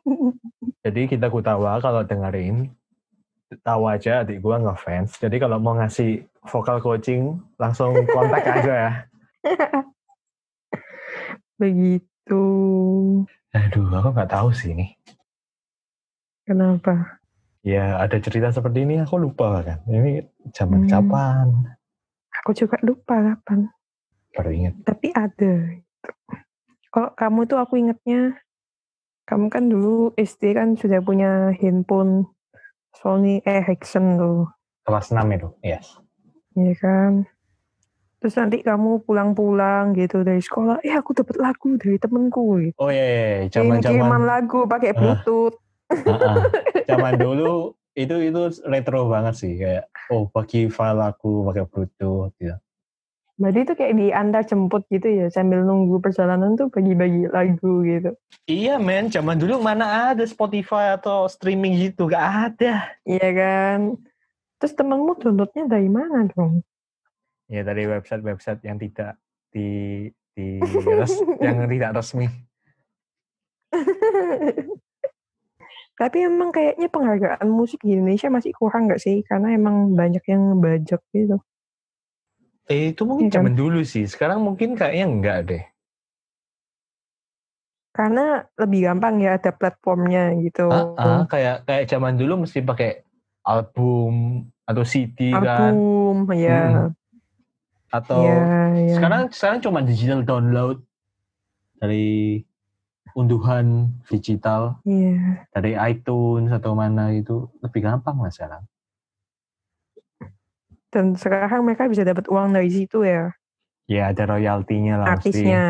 [0.86, 2.70] Jadi kita kutawa kalau dengerin,
[3.62, 5.18] tahu aja adik gua ngefans.
[5.18, 8.92] Jadi kalau mau ngasih vokal coaching, langsung kontak aja ya.
[11.56, 12.42] Begitu.
[13.54, 14.94] Aduh, aku nggak tahu sih ini.
[16.46, 17.18] Kenapa?
[17.66, 19.78] Ya ada cerita seperti ini aku lupa kan.
[19.90, 20.22] Ini
[20.54, 20.90] zaman Hmm.
[20.90, 21.46] kapan?
[22.46, 23.66] Aku juga lupa kapan.
[24.30, 24.78] Baru ingat.
[24.86, 25.66] Tapi ada.
[25.66, 25.90] gitu.
[26.94, 28.38] Kalau kamu tuh aku ingetnya,
[29.26, 32.30] kamu kan dulu SD kan sudah punya handphone
[32.94, 34.46] Sony Ericsson tuh.
[34.86, 35.98] Kelas 6 itu, yes.
[36.54, 37.12] Iya kan?
[38.22, 42.78] Terus nanti kamu pulang-pulang gitu dari sekolah, eh aku dapat lagu dari temenku gitu.
[42.78, 43.50] Oh iya, iya, iya.
[43.50, 45.58] Kiriman zaman-zaman lagu pakai bluetooth.
[45.90, 46.36] Ah, ah.
[46.86, 52.56] zaman dulu itu itu retro banget sih kayak oh bagi file aku pakai Bluetooth gitu.
[53.36, 58.16] Berarti itu kayak diantar jemput gitu ya, sambil nunggu perjalanan tuh bagi-bagi lagu gitu.
[58.48, 62.96] Iya men, zaman dulu mana ada Spotify atau streaming gitu, gak ada.
[63.04, 63.78] Iya kan?
[64.56, 66.64] Terus temenmu downloadnya dari mana dong?
[67.52, 69.20] Ya dari website-website yang tidak
[69.52, 70.48] di di
[70.96, 72.32] res- yang tidak resmi.
[75.96, 79.24] Tapi emang kayaknya penghargaan musik di Indonesia masih kurang nggak sih?
[79.24, 81.40] Karena emang banyak yang bajak gitu.
[82.68, 83.36] Eh, itu mungkin Iya kan?
[83.40, 84.04] zaman dulu sih.
[84.04, 85.62] Sekarang mungkin kayaknya enggak deh.
[87.96, 90.68] Karena lebih gampang ya ada platformnya gitu.
[90.68, 93.00] Ah, ah, kayak kayak zaman dulu mesti pakai
[93.46, 96.90] album atau CD kan Album, ya.
[97.86, 98.42] atau ya,
[98.74, 98.94] ya.
[98.98, 100.82] sekarang sekarang cuma digital download
[101.78, 102.42] dari
[103.16, 105.48] unduhan digital Iya.
[105.50, 108.62] dari iTunes atau mana itu lebih gampang lah sekarang.
[110.92, 113.32] Dan sekarang mereka bisa dapat uang dari situ ya,
[113.86, 115.30] Ya ada royaltinya lah mesti.
[115.30, 115.62] artisnya.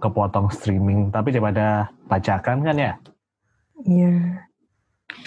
[0.00, 2.92] Kepotong streaming tapi daripada bajakan kan ya.
[3.84, 4.48] Iya.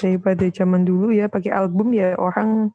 [0.02, 2.74] Daripada zaman dulu ya pakai album ya orang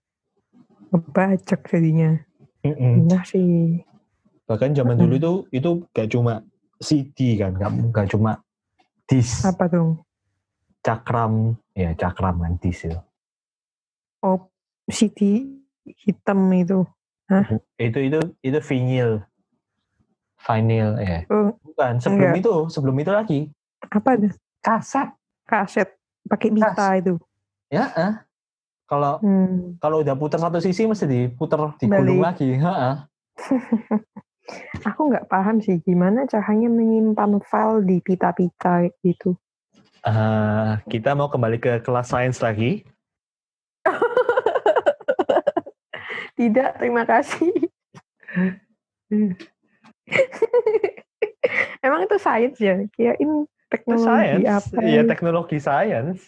[0.95, 2.23] ngebajak jadinya.
[2.63, 3.83] Nah sih.
[4.47, 6.45] Bahkan zaman dulu itu itu gak cuma
[6.79, 8.39] CD kan, gak, gak cuma
[9.12, 10.01] disc, Apa dong?
[10.81, 12.98] cakram, ya cakram kan disc itu.
[14.18, 14.48] Oh,
[14.88, 15.44] CD
[15.85, 16.83] hitam itu.
[17.77, 19.20] Itu itu itu vinyl,
[20.40, 21.18] vinyl ya.
[21.29, 22.40] Oh, Bukan sebelum Enggak.
[22.40, 23.40] itu, sebelum itu lagi
[23.83, 24.33] apa tuh?
[24.59, 25.09] kaset.
[25.42, 25.88] Kaset
[26.25, 27.14] pakai pita itu.
[27.68, 28.14] Ya, ah.
[28.87, 29.75] kalau Hmm.
[29.81, 32.27] kalau udah putar satu sisi mesti diputar digulung Balik.
[32.38, 32.48] lagi.
[32.57, 32.90] Ha-ha.
[34.83, 39.38] Aku nggak paham sih gimana caranya menyimpan file di pita-pita gitu.
[40.02, 42.83] Eh, kita mau kembali ke kelas sains lagi.
[46.38, 47.55] Tidak, terima kasih.
[51.87, 52.83] Emang itu sains ya?
[52.90, 54.83] Kirain Itu teknologi sains, apa?
[54.83, 56.18] iya teknologi sains.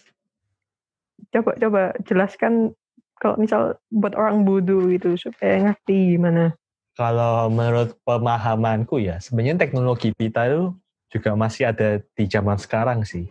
[1.34, 2.78] Coba coba jelaskan
[3.18, 6.54] kalau misal buat orang bodoh gitu supaya ngerti gimana.
[6.94, 10.70] Kalau menurut pemahamanku ya, sebenarnya teknologi pita itu
[11.10, 13.26] juga masih ada di zaman sekarang sih.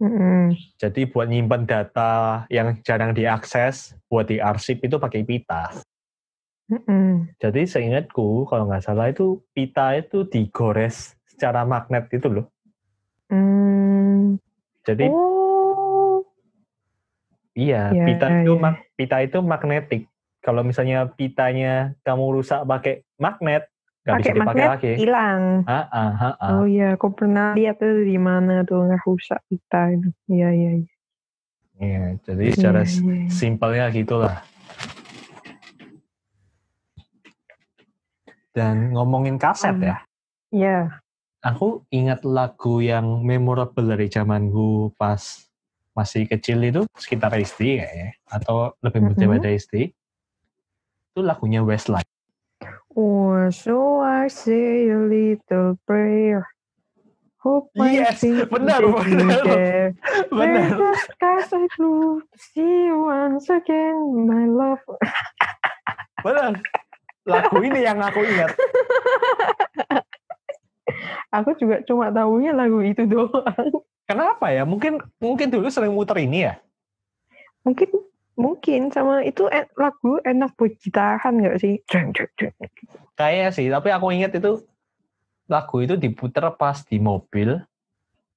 [0.00, 0.56] Mm-mm.
[0.80, 5.70] Jadi buat nyimpen data yang jarang diakses, buat diarsip itu pakai pita.
[6.72, 7.28] Mm-mm.
[7.36, 12.46] Jadi seingatku, kalau nggak salah itu pita itu digores secara magnet itu loh.
[13.28, 14.40] Hmm.
[14.82, 16.24] Jadi Oh,
[17.54, 18.60] iya, Ya, pita itu ya.
[18.60, 20.11] mag- pita itu magnetik.
[20.42, 23.70] Kalau misalnya pitanya kamu rusak pakai magnet,
[24.02, 24.92] nggak bisa pakai dipakai magnet lagi.
[24.98, 25.42] hilang.
[25.64, 26.48] Ah, ah, ah, ah.
[26.58, 30.10] Oh iya, aku pernah lihat tuh di mana tuh nggak rusak pita itu.
[30.26, 30.70] Iya iya.
[30.76, 30.90] iya.
[31.78, 33.30] Iya, jadi secara Iya, s- iya, iya.
[33.30, 34.36] simpelnya gitulah.
[38.52, 39.88] Dan ngomongin kaset Hmm.
[39.88, 39.96] ya,
[40.52, 40.78] Iya.
[41.40, 45.48] aku ingat lagu yang memorable dari zamanku pas
[45.92, 49.20] masih kecil itu sekitar SD kayaknya, atau lebih muda Mhm.
[49.22, 49.94] daripada SD.
[51.12, 52.08] Itu lagunya Westlife.
[52.96, 56.48] Oh, so I say a little prayer.
[57.44, 59.36] Hope my Yes, benar, benar.
[60.32, 60.96] Benar.
[60.96, 64.80] skies are blue, see you once again, my love.
[66.24, 66.56] Benar.
[67.28, 68.56] Lagu ini yang aku ingat.
[71.36, 73.84] Aku juga cuma tahunya lagu itu doang.
[74.08, 74.64] Kenapa ya?
[74.64, 76.56] Mungkin mungkin dulu sering muter ini ya.
[77.68, 78.00] Mungkin
[78.36, 81.78] mungkin sama itu en- lagu enak buat gitaran nggak sih?
[81.88, 82.54] Jeng, jeng, jeng.
[83.14, 84.64] Kayaknya sih, tapi aku ingat itu
[85.46, 87.60] lagu itu diputer pas di mobil,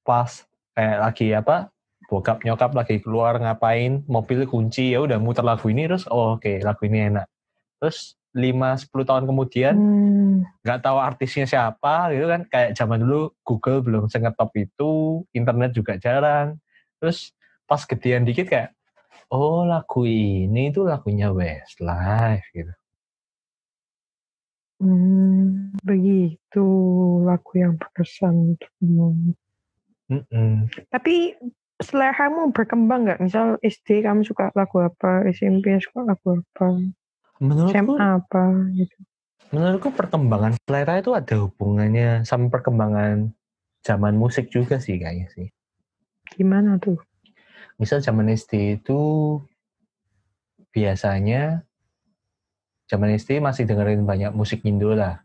[0.03, 0.29] pas
[0.75, 1.71] kayak lagi apa,
[2.11, 6.59] bokap nyokap lagi keluar ngapain, mobil kunci, ya udah muter lagu ini terus, oh oke
[6.61, 7.25] lagu ini enak.
[7.79, 13.79] Terus 5-10 tahun kemudian Hmm, nggak tahu artisnya siapa gitu kan, kayak zaman dulu Google
[13.79, 16.59] belum sengetop itu, internet juga jarang.
[16.99, 17.31] Terus
[17.63, 18.75] pas gedean dikit kayak,
[19.31, 22.73] oh lagu ini tuh lagunya Westlife gitu.
[24.81, 26.67] hmm, begitu
[27.23, 28.55] lagu yang berkesan.
[28.55, 29.33] untukmu.
[30.05, 30.69] Mm-mm.
[30.93, 31.33] Tapi
[31.81, 33.19] seleramu berkembang nggak?
[33.23, 36.67] Misal SD kamu suka lagu apa, SMP suka lagu apa,
[37.41, 38.43] Menurutku SMA apa
[38.77, 38.97] gitu.
[39.51, 43.31] Menurutku perkembangan selera itu ada hubungannya sama perkembangan
[43.85, 45.47] zaman musik juga sih kayaknya sih.
[46.35, 46.97] Gimana tuh?
[47.75, 48.99] Misal zaman SD itu
[50.71, 51.63] biasanya
[52.87, 55.19] zaman SD masih dengerin banyak musik Indo lah.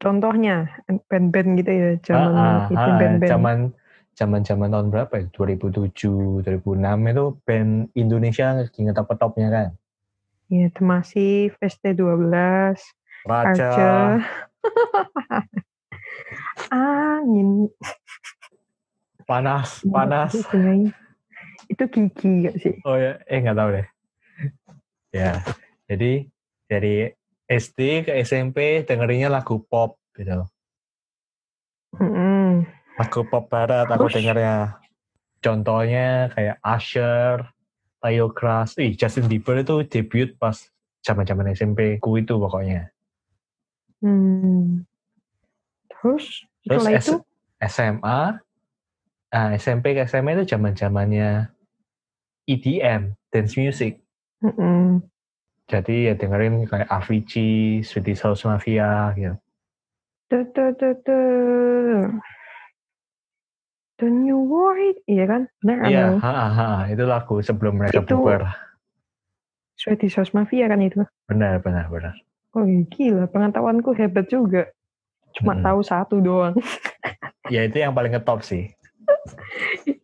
[0.00, 3.30] Contohnya band-band gitu ya, zaman Ah, ah, itu ah, band-band.
[3.30, 3.58] zaman
[4.12, 5.24] zaman zaman tahun berapa ya?
[5.32, 9.68] 2007, 2006 itu band Indonesia lagi ngetop-topnya kan.
[10.52, 12.28] Ya, The Massive, ST12,
[13.24, 13.92] Raja, Arca.
[16.72, 17.68] Angin.
[19.24, 20.32] panas, panas.
[21.72, 22.74] Itu Gigi gak sih?
[22.84, 23.86] Oh ya, eh nggak tahu deh.
[25.12, 25.44] ya
[25.88, 26.24] jadi
[26.68, 27.12] dari
[27.44, 30.48] SD ke SMP dengerinnya lagu pop gitu
[32.00, 32.64] Mm-mm.
[32.96, 34.16] lagu pop barat aku Terus?
[34.16, 34.56] dengarnya
[35.44, 37.44] contohnya kayak Usher,
[38.00, 40.56] Tayo Kras, ih Justin Bieber itu debut pas
[41.04, 42.88] zaman-zaman SMP ku itu pokoknya.
[44.00, 44.86] Hmm.
[45.92, 47.14] Terus Terus setelah S- itu
[47.60, 48.20] SMA,
[49.28, 51.52] ah, SMP ke SMA itu zaman-zamannya
[52.44, 54.02] EDM, dance music.
[54.42, 55.00] mm-mm.
[55.70, 59.36] Jadi ya dengerin kayak Avicii, Swedish House Mafia gitu.
[60.28, 62.18] Tuh, tuh, tuh, tuh.
[63.96, 65.42] The New World, iya kan?
[65.62, 65.76] Benar?
[65.86, 66.18] Iya, Bang?
[66.20, 68.50] ha, ha, ha, itu lagu sebelum mereka Itu- bubar.
[69.78, 71.02] Swedish House Mafia kan itu?
[71.30, 72.14] Benar, benar, benar.
[72.52, 74.68] Oh iya, gila, pengetahuanku hebat juga.
[75.32, 75.64] Cuma Mm-mm.
[75.64, 76.54] tahu satu doang.
[77.48, 78.68] Ya itu yang paling ngetop sih.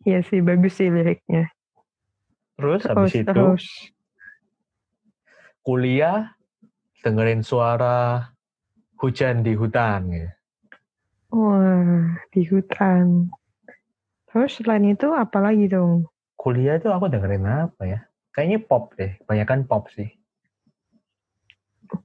[0.03, 1.47] Iya sih, bagus sih liriknya.
[2.59, 3.65] Terus Terus, habis itu terus.
[5.63, 6.35] kuliah
[6.99, 8.27] dengerin suara
[8.99, 10.29] hujan di hutan gitu.
[11.31, 13.31] Wah, di hutan.
[14.27, 16.03] Terus selain itu apa lagi dong?
[16.35, 17.99] Kuliah itu aku dengerin apa ya?
[18.35, 20.09] Kayaknya pop deh, kebanyakan pop sih.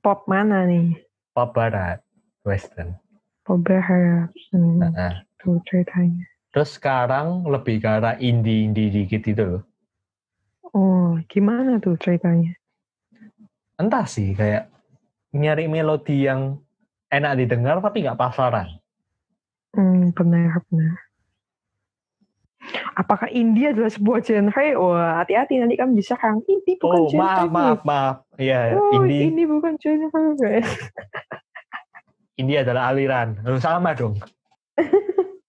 [0.01, 1.03] Pop mana nih?
[1.35, 1.99] Pop barat,
[2.47, 2.95] western.
[3.43, 4.31] Pop barat.
[4.55, 6.25] Hmm, Nah, tuh ceritanya.
[6.55, 9.63] Terus sekarang lebih ke arah indie-indie dikit itu loh.
[10.75, 12.59] Oh, gimana tuh ceritanya?
[13.79, 14.71] Entah sih, kayak
[15.35, 16.59] nyari melodi yang
[17.11, 18.67] enak didengar tapi nggak pasaran.
[19.75, 20.99] Hmm, benar, benar.
[22.95, 24.67] Apakah India adalah sebuah genre?
[24.79, 26.43] Wah, hati-hati nanti kamu diserang.
[26.47, 27.23] Indie bukan Oh, genre.
[27.23, 28.17] maaf, maaf, maaf.
[28.39, 30.55] Iya, Oh, indie, ini bukan genre.
[32.39, 33.39] indie adalah aliran.
[33.47, 34.19] Lalu sama dong.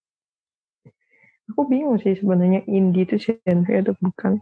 [1.53, 4.41] Aku bingung sih sebenarnya indie itu genre atau bukan.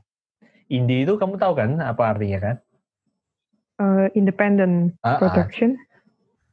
[0.73, 2.55] Indie itu kamu tahu kan apa artinya kan?
[3.77, 5.21] Eh, independent ah.
[5.21, 5.77] production.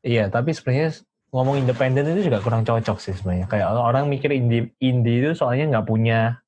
[0.04, 1.00] Iya, tapi sebenarnya
[1.32, 3.48] ngomong independen itu juga kurang cocok sih sebenarnya.
[3.48, 6.40] Kayak orang mikir indie, indie itu soalnya nggak punya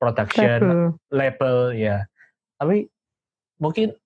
[0.00, 0.82] production Label.
[1.12, 1.96] label ya.
[2.56, 2.88] Tapi
[3.60, 3.96] mungkin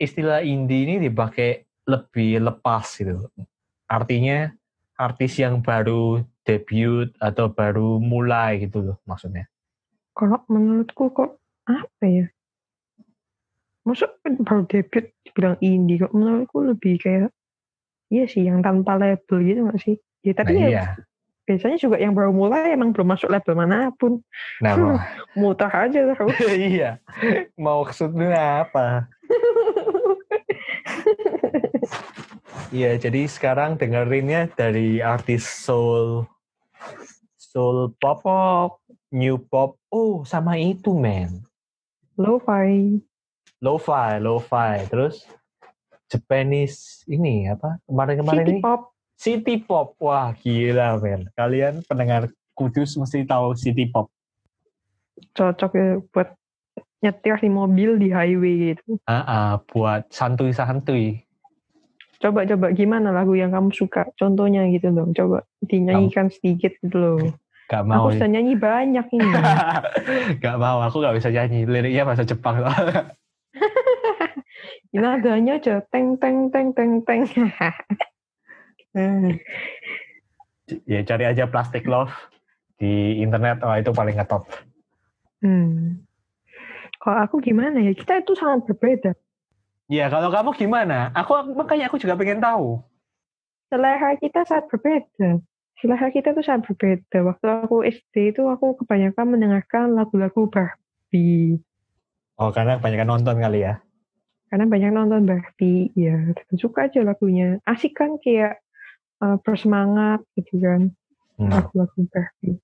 [0.00, 3.28] istilah indie ini dipakai lebih lepas gitu.
[3.88, 4.52] Artinya
[5.00, 9.48] artis yang baru debut atau baru mulai gitu loh maksudnya.
[10.12, 12.26] Kalau menurutku kok apa ya?
[13.84, 14.10] Maksud
[14.44, 17.32] baru debut bilang indie kok menurutku lebih kayak
[18.12, 19.96] iya sih yang tanpa label gitu nggak sih?
[20.20, 20.84] Ya tapi nah, ya iya.
[21.48, 24.20] biasanya juga yang baru mulai emang belum masuk label mana pun.
[24.60, 25.00] Nah,
[25.32, 26.36] Mutar aja terus.
[26.76, 27.00] iya.
[27.56, 29.08] Mau maksudnya apa?
[32.70, 36.22] Iya, jadi sekarang dengerinnya dari artis soul,
[37.34, 38.78] soul pop, Pop,
[39.10, 39.74] new pop.
[39.90, 41.42] Oh, sama itu men,
[42.20, 43.00] lo-fi.
[43.64, 44.84] lo-fi, lo-fi.
[44.88, 45.24] Terus
[46.10, 48.80] Japanese ini apa kemarin-kemarin City ini pop.
[49.14, 49.88] city pop.
[50.02, 52.28] Wah gila men, kalian pendengar
[52.58, 54.10] kudus mesti tahu city pop.
[55.36, 56.34] Cocok ya buat
[57.00, 59.00] nyetir di mobil di highway gitu.
[59.08, 61.24] Ah, ah, buat santuy-santuy.
[62.20, 64.12] Coba coba gimana lagu yang kamu suka?
[64.20, 65.16] Contohnya gitu dong.
[65.16, 67.32] Coba dinyanyikan sedikit gitu loh.
[67.70, 68.10] Gak mau.
[68.10, 69.22] Aku sudah nyanyi banyak ini.
[70.42, 71.70] gak mau, aku gak bisa nyanyi.
[71.70, 72.58] Liriknya bahasa Jepang.
[74.90, 77.22] Nadanya aja teng teng teng teng teng.
[80.90, 82.10] ya cari aja Plastic Love
[82.74, 83.62] di internet.
[83.62, 84.50] Wah itu paling ngetop.
[85.46, 86.02] hmm.
[86.98, 87.94] Kalau aku gimana ya?
[87.94, 89.14] Kita itu sangat berbeda.
[89.86, 91.14] Ya kalau kamu gimana?
[91.14, 92.82] Aku makanya aku juga pengen tahu.
[93.70, 95.38] Selera kita sangat berbeda.
[95.80, 97.24] Selera kita tuh sangat berbeda.
[97.24, 101.56] Waktu aku SD itu aku kebanyakan mendengarkan lagu-lagu Barbie.
[102.36, 103.80] Oh karena kebanyakan nonton kali ya.
[104.52, 107.56] Karena banyak nonton Barbie, ya dan suka aja lagunya.
[107.64, 108.60] Asik kan kayak
[109.24, 110.92] eh, bersemangat gitu kan.
[111.40, 111.48] Hmm.
[111.48, 112.60] Lagu-lagu Barbie.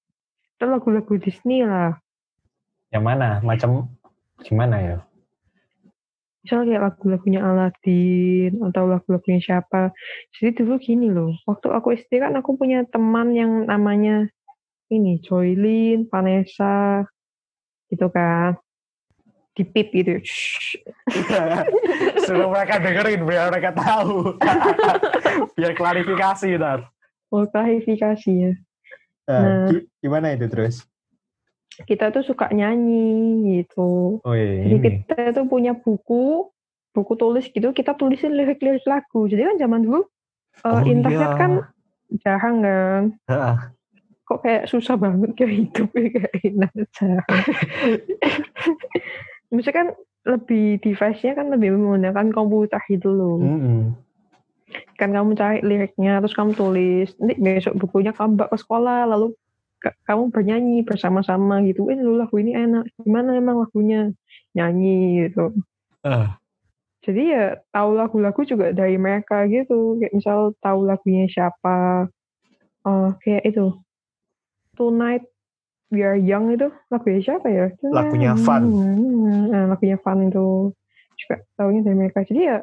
[0.56, 1.96] Itu lagu-lagu Disney lah.
[2.92, 3.28] Yang mana?
[3.40, 3.88] Macam
[4.44, 4.96] gimana ya?
[6.46, 9.90] Misalnya kayak lagu-lagunya Aladdin atau lagu-lagunya siapa.
[10.30, 14.30] Jadi dulu gini loh, waktu aku SD kan aku punya teman yang namanya
[14.86, 17.02] ini Joylin, Vanessa,
[17.90, 18.54] gitu kan.
[19.58, 20.22] Dipip gitu.
[22.28, 24.38] Suruh mereka dengerin biar mereka tahu.
[25.58, 26.86] biar klarifikasi ntar.
[27.34, 28.52] Oh, klarifikasi ya.
[29.26, 29.66] Nah, Nah.
[29.66, 30.86] gi- gimana itu terus?
[31.84, 34.22] Kita tuh suka nyanyi gitu.
[34.24, 34.84] Oh iya, Jadi ini.
[35.04, 36.48] kita tuh punya buku,
[36.96, 39.28] buku tulis gitu, kita tulisin lirik-lirik lagu.
[39.28, 40.00] Jadi kan zaman dulu
[40.64, 41.36] eh, Oh, internet iya.
[41.36, 41.50] kan
[42.24, 43.02] jarang kan.
[44.26, 47.44] Kok kayak susah banget kayak hidupnya kayak enak jarang.
[49.54, 49.92] Misalkan
[50.26, 53.38] lebih device-nya kan lebih menggunakan komputer gitu loh.
[53.38, 53.94] Mm-mm.
[54.98, 57.14] Kan kamu cari liriknya, terus kamu tulis.
[57.22, 59.30] Nanti besok bukunya kamu bawa ke sekolah, lalu
[59.80, 61.88] kamu bernyanyi bersama-sama gitu.
[61.92, 62.88] Eh, lu lagu ini enak.
[63.02, 64.10] Gimana emang lagunya?
[64.56, 65.52] Nyanyi gitu.
[66.00, 66.40] Ah,
[67.04, 70.00] Jadi ya tahu lagu-lagu juga dari mereka gitu.
[70.00, 72.08] Kayak misal tahu lagunya siapa.
[72.82, 73.76] Oh, kayak itu.
[74.74, 75.24] Tonight
[75.94, 77.70] We Are Young itu lagunya siapa ya?
[77.84, 78.64] Lagunya Fun.
[79.52, 80.74] Nah, lagunya Fun itu
[81.20, 82.26] juga tahunya dari mereka.
[82.26, 82.58] Jadi ya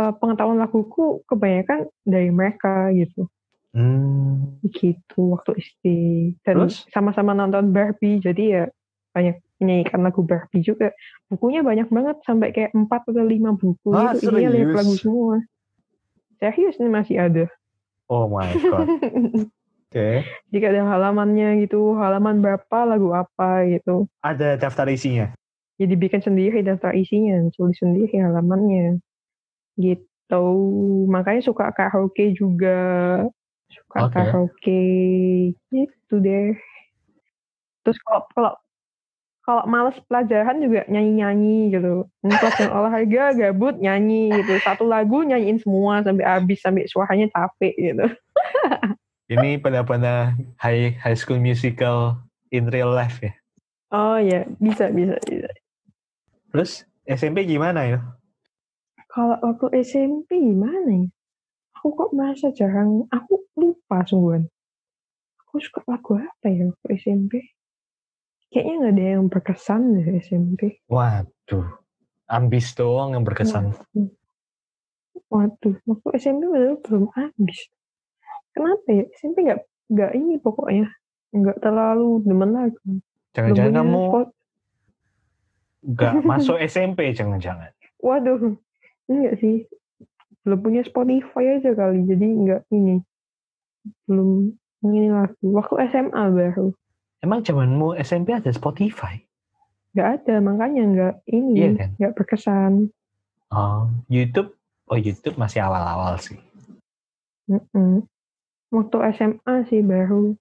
[0.00, 3.30] eh, pengetahuan laguku kebanyakan dari mereka gitu.
[3.76, 4.64] Hmm.
[4.72, 5.84] Gitu waktu SD.
[6.42, 6.88] Dan Terus?
[6.88, 8.18] sama-sama nonton Barbie.
[8.24, 8.64] Jadi ya
[9.12, 10.92] banyak menyanyikan lagu Barbie juga.
[11.28, 14.78] Bukunya banyak banget sampai kayak 4 atau 5 buku Ah, itu isinya lirik serius?
[14.80, 15.36] lagu semua.
[16.36, 17.44] Serius ini masih ada.
[18.08, 18.86] Oh my god.
[19.86, 20.26] Oke.
[20.52, 24.04] Jika ada halamannya gitu, halaman berapa lagu apa gitu.
[24.20, 25.32] Ada daftar isinya.
[25.80, 29.00] Ya dibikin sendiri daftar isinya, tulis sendiri halamannya.
[29.80, 30.44] Gitu.
[31.08, 32.76] Makanya suka karaoke juga.
[33.70, 34.14] Suka Oke.
[34.14, 34.84] karaoke.
[35.70, 36.54] Gitu deh.
[37.82, 38.52] Terus kalau kalau
[39.46, 42.10] kalau males pelajaran juga nyanyi-nyanyi gitu.
[42.18, 44.58] Pelajaran olahraga gabut nyanyi gitu.
[44.66, 48.06] Satu lagu nyanyiin semua sampai habis sampai suaranya capek gitu.
[49.34, 52.18] Ini benar-benar high high school musical
[52.50, 53.34] in real life ya.
[53.94, 55.50] Oh ya, bisa bisa bisa.
[56.50, 57.98] Terus SMP gimana ya?
[59.10, 61.08] Kalau waktu SMP gimana ya?
[61.86, 64.50] Aku kok merasa jarang, aku lupa sungguhan.
[65.38, 67.54] Aku suka lagu apa ya waktu SMP?
[68.50, 70.82] Kayaknya nggak ada yang berkesan deh SMP.
[70.90, 71.78] Waduh.
[72.26, 73.70] Ambis doang yang berkesan.
[75.30, 77.70] Waduh, waktu SMP padahal belum habis.
[78.50, 79.06] Kenapa ya?
[79.22, 80.90] SMP nggak nggak ini pokoknya
[81.30, 82.98] nggak terlalu demen lagu.
[83.30, 84.02] Jangan-jangan kamu
[85.86, 87.70] nggak masuk SMP jangan-jangan.
[88.02, 88.58] Waduh,
[89.06, 89.70] enggak sih.
[90.46, 93.02] Belum punya Spotify aja kali, jadi nggak ini.
[94.06, 94.54] Belum
[94.86, 95.42] ini lagu.
[95.50, 96.70] Waktu SMA baru.
[97.18, 99.18] Emang zamanmu SMP ada Spotify?
[99.90, 101.90] nggak ada makanya nggak ini Iya kan?
[101.96, 102.72] nggak berkesan
[103.48, 104.52] Oh, YouTube?
[104.84, 106.36] Oh, YouTube masih awal-awal sih.
[107.48, 108.04] Mm-mm.
[108.68, 110.36] waktu SMA sih baru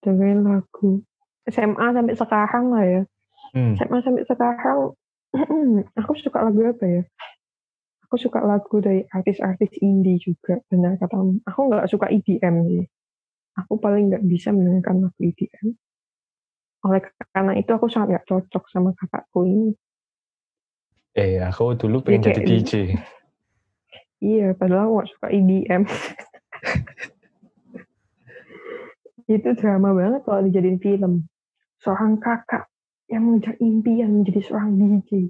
[0.00, 0.98] dengerin lagu
[1.46, 3.02] SMA sampai sekarang lah ya
[3.52, 3.76] Hmm.
[3.76, 4.96] SMA sampai sekarang
[6.02, 7.02] aku suka lagu apa ya
[8.12, 12.84] aku suka lagu dari artis-artis indie juga benar katamu aku nggak suka EDM sih
[13.56, 15.72] aku paling nggak bisa mendengarkan lagu EDM
[16.84, 17.00] oleh
[17.32, 19.72] karena itu aku sangat nggak cocok sama kakakku ini
[21.12, 22.72] Eh, aku dulu pengen jadi DJ.
[24.24, 25.82] Iya, padahal aku gak suka EDM.
[29.28, 31.28] itu drama banget kalau dijadiin film.
[31.84, 32.72] Seorang kakak
[33.12, 35.28] yang mengejar impian menjadi seorang DJ.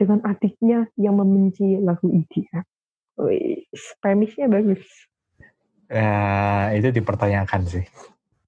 [0.00, 2.64] Dengan adiknya yang membenci lagu EDM.
[3.20, 3.68] Wih,
[4.00, 4.80] premisnya bagus.
[5.92, 7.84] Ya, itu dipertanyakan sih.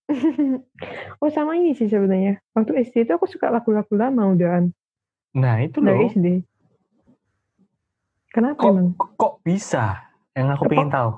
[1.21, 2.41] oh sama ini sih sebenarnya.
[2.57, 4.73] Waktu SD itu aku suka lagu-lagu lama udahan.
[5.37, 6.09] Nah, itu Dari loh.
[6.09, 6.27] SD.
[8.33, 8.88] Kenapa Kok, emang?
[8.97, 10.09] kok, bisa?
[10.33, 11.11] Yang aku pengen tahu.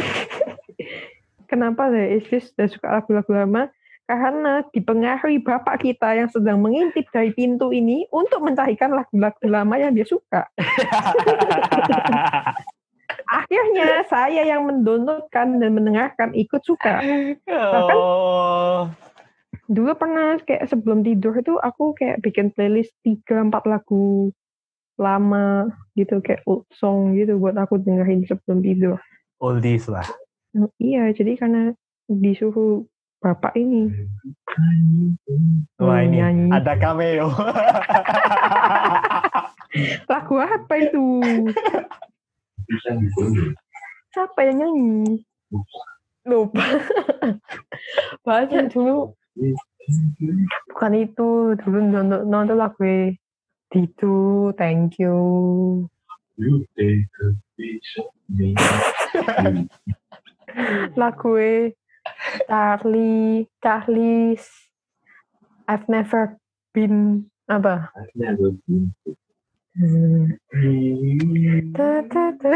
[1.50, 3.68] Kenapa dari SD sudah suka lagu-lagu lama?
[4.06, 9.90] Karena dipengaruhi bapak kita yang sedang mengintip dari pintu ini untuk mencarikan lagu-lagu lama yang
[9.98, 10.46] dia suka.
[13.26, 17.02] Akhirnya saya yang mendownloadkan dan mendengarkan ikut suka.
[17.50, 18.86] oh,
[19.66, 24.30] Dulu pernah kayak sebelum tidur itu aku kayak bikin playlist 3-4 lagu
[24.94, 25.66] lama
[25.98, 28.96] gitu kayak old song gitu buat aku dengerin sebelum tidur.
[29.36, 30.06] oldies lah.
[30.80, 31.76] Iya, jadi karena
[32.08, 32.88] disuruh
[33.20, 33.88] bapak ini
[35.76, 36.48] Wah ini nyanyi.
[36.48, 37.28] ada cameo.
[40.10, 41.04] lagu apa itu?
[44.14, 45.20] Siapa yang nyanyi?
[46.24, 46.64] Lupa.
[48.26, 49.12] Banyak dulu.
[50.72, 51.52] Bukan itu.
[51.60, 52.80] Dulu nonton, nonton lagu
[53.66, 55.90] Didu, thank you.
[56.38, 58.54] You take a piece of me.
[60.94, 61.34] Lagu
[62.46, 64.46] Charlie, Charlie's
[65.66, 66.38] I've never
[66.72, 67.90] been apa?
[67.94, 68.94] I've never been
[69.76, 70.32] Hmm.
[70.56, 70.72] to
[71.76, 72.52] Ta, ta, ta.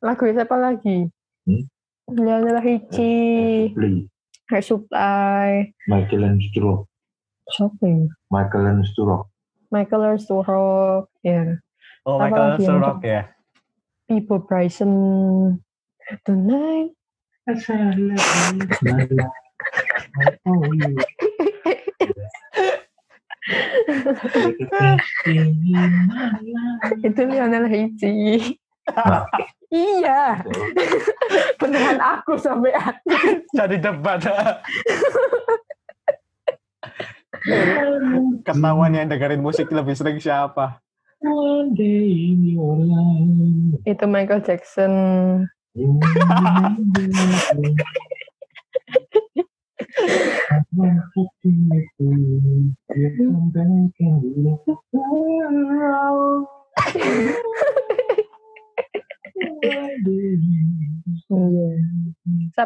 [0.00, 1.12] Lagu siapa lagi?
[1.44, 1.68] Hmm?
[2.08, 4.08] Lionel Richie, Play.
[4.48, 6.88] Air Supply, Michael and Sturrock.
[7.52, 8.08] siapa ya?
[8.32, 9.28] Michael and Sturrock.
[9.70, 11.60] Michael Earnsturrock, ya.
[12.02, 13.22] oh, Apa Michael yang Surrock ya.
[14.08, 14.90] People Bryson,
[16.26, 16.90] Tonight.
[17.46, 18.18] As I love
[18.50, 19.30] you, my life.
[20.50, 20.98] You.
[27.06, 28.58] Itu Lionel Richie.
[28.90, 29.22] Nah.
[29.70, 30.42] iya,
[31.62, 32.74] beneran aku sampai
[33.54, 34.18] Jadi debat.
[38.42, 40.82] Ketahuan yang dengerin musik lebih sering siapa?
[41.22, 43.78] One day in your life.
[43.86, 44.92] itu Michael Jackson.
[45.70, 45.86] Siapa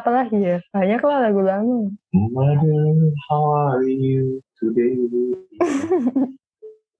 [0.09, 0.65] lagi ya?
[0.73, 1.93] Banyak lah lagu lama.
[2.17, 4.97] Mother, how are you today?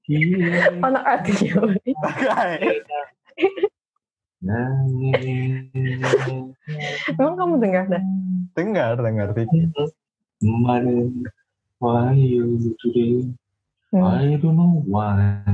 [0.85, 1.73] Anak radio.
[7.17, 8.05] Emang kamu dengar dah?
[8.55, 9.75] dengar, dengar dikit.
[10.43, 11.11] Mother,
[11.83, 13.27] why you today?
[13.91, 14.05] Hmm.
[14.05, 15.47] I don't know why.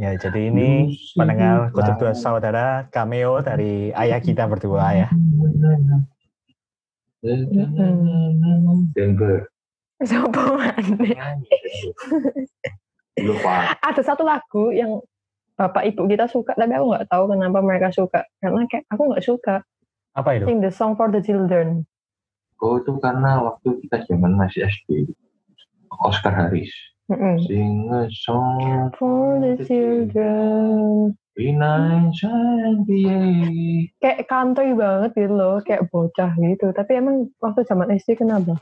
[0.00, 5.08] Ya, jadi ini pendengar Kutub Dua Saudara cameo dari ayah kita berdua ya.
[8.96, 9.44] Denver.
[10.00, 10.96] Siapa mana?
[13.20, 13.76] Lupa.
[13.84, 15.04] Ada satu lagu yang
[15.60, 18.24] bapak ibu kita suka, tapi aku nggak tahu kenapa mereka suka.
[18.40, 19.56] Karena kayak aku nggak suka.
[20.16, 20.48] Apa itu?
[20.48, 21.84] Sing the song for the children.
[22.64, 25.12] Oh itu karena waktu kita zaman masih SD.
[26.00, 26.72] Oscar Harris.
[27.12, 27.42] Mm-mm.
[27.44, 31.12] Sing a song For the children.
[31.36, 32.88] Be nice and.
[34.00, 36.72] Kayak country banget gitu loh, kayak bocah gitu.
[36.72, 38.56] Tapi emang waktu zaman SD kenapa?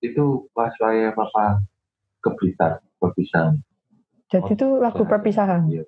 [0.00, 1.60] Itu pas saya papa
[2.24, 3.60] ke Blitar, perpisahan.
[4.30, 5.70] Jadi itu lagu perpisahan.
[5.70, 5.84] Iya.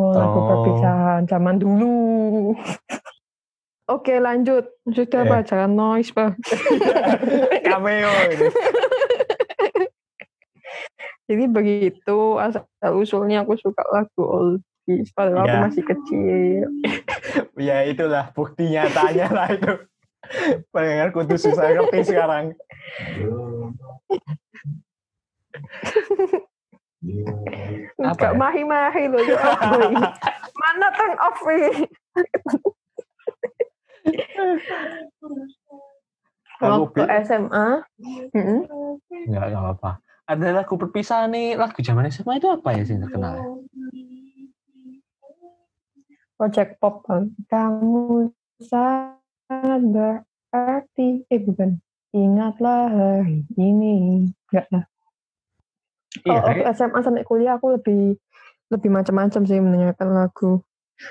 [0.00, 0.46] Oh, lagu Oh.
[0.48, 2.56] perpisahan zaman dulu.
[3.92, 4.64] Oke, lanjut.
[4.86, 5.28] Sudah, Eh.
[5.28, 5.40] Pak.
[5.44, 6.40] Jangan noise, Pak.
[7.68, 8.08] cameo.
[11.28, 15.62] Jadi begitu asal usulnya aku suka lagu oldies padahal aku Ya.
[15.62, 16.66] masih kecil.
[17.54, 19.72] Ya itulah bukti nyatanya lah itu.
[20.70, 22.54] Pendengar Kutub susah ngerti sekarang.
[28.00, 28.36] Apa Gak ya?
[28.36, 29.40] mahi-mahi loh ya.
[30.60, 31.88] Mana turn off ini?
[36.60, 37.68] Waktu SMA,
[38.36, 38.60] mm-mm,
[39.08, 39.90] Enggak, enggak apa-apa.
[40.28, 43.44] Ada lagu perpisahan nih, lagu zaman SMA itu apa ya sih terkenal ya?
[46.36, 47.32] Project Pop kan.
[47.48, 48.28] Kamu
[48.60, 51.24] sangat berarti.
[51.32, 51.80] Eh bukan.
[52.12, 54.28] Ingatlah hari ini.
[54.52, 54.84] Enggak lah.
[56.26, 58.16] Iya, Kalau SMA sampai kuliah aku lebih
[58.70, 60.62] lebih macam-macam sih mendengarkan lagu.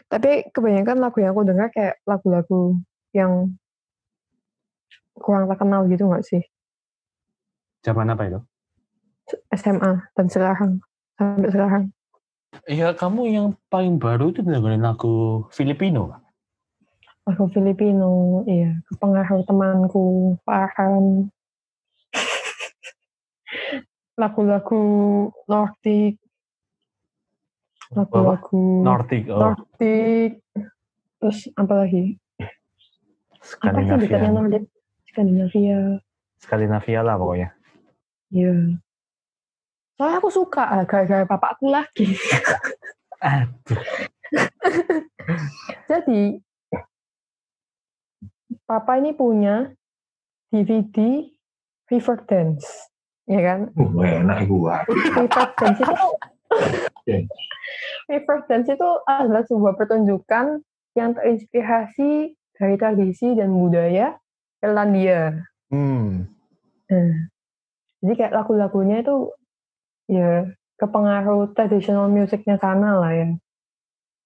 [0.05, 2.78] Tapi kebanyakan lagu yang aku dengar kayak lagu-lagu
[3.12, 3.57] yang
[5.18, 6.43] kurang terkenal gitu nggak sih?
[7.84, 8.39] zaman apa itu?
[9.53, 10.72] SMA dan sekarang
[11.16, 11.84] sampai sekarang.
[12.66, 16.18] Iya, kamu yang paling baru itu dengerin lagu Filipino.
[17.30, 21.30] Lagu Filipino, iya, kepengaruh temanku Farhan.
[24.20, 24.84] Lagu-lagu
[25.48, 26.20] Nordik,
[27.96, 30.44] lagu-lagu Nordic, oh, Nordik,
[31.18, 32.20] terus apa lagi?
[33.64, 34.60] Apa sih dekatnya Skandinavia.
[35.08, 35.80] Skandinavia.
[36.44, 37.50] Skandinavia lah pokoknya.
[38.30, 38.78] Iya.
[39.96, 42.16] Soalnya aku suka ah, gara-gara bapakku lagi.
[43.20, 43.84] Aduh,
[45.90, 46.40] Jadi
[48.64, 49.74] papa ini punya
[50.54, 51.28] DVD
[51.90, 52.89] River Dance,
[53.30, 53.60] ya kan?
[53.78, 54.82] Uh, enak gua.
[54.90, 56.08] River Dance itu.
[58.10, 60.66] River Dance itu adalah sebuah pertunjukan
[60.98, 64.18] yang terinspirasi dari tradisi dan budaya
[64.60, 65.46] Irlandia.
[65.72, 66.28] hmm.
[66.90, 67.14] Nah,
[68.02, 69.30] jadi kayak lagu-lagunya itu
[70.10, 70.50] ya
[70.82, 73.30] kepengaruh traditional musicnya sana lah ya.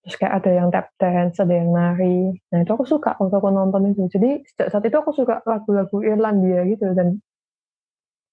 [0.03, 2.39] Terus kayak ada yang tap dance, ada yang nari.
[2.51, 4.07] Nah itu aku suka waktu aku nonton itu.
[4.07, 7.19] Jadi sejak saat itu aku suka lagu-lagu Irlandia gitu dan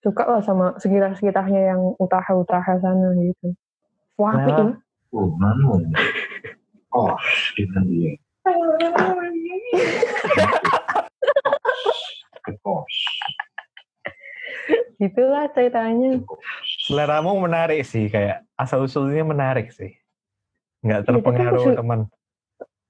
[0.00, 3.52] suka lah sama sekitar-sekitarnya yang utara-utara sana gitu.
[4.16, 4.46] Wah, Nah.
[4.48, 4.64] ya.
[5.10, 5.76] Oh, mana?
[6.88, 7.24] Kos,
[7.58, 8.12] itu dia.
[15.00, 16.20] Gitulah ceritanya.
[16.84, 19.96] Seleramu menarik sih, kayak asal usulnya menarik sih.
[20.84, 22.00] Nggak Iya, terpengaruh su- teman.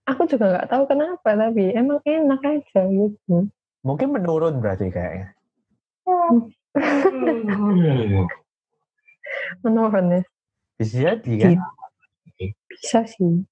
[0.09, 3.47] Aku juga nggak tahu kenapa tapi emang enak aja gitu.
[3.87, 5.31] Mungkin menurun berarti kayaknya.
[9.65, 10.21] Menurun ya.
[10.79, 11.61] Bisa jadi kan?
[12.71, 13.45] Bisa sih.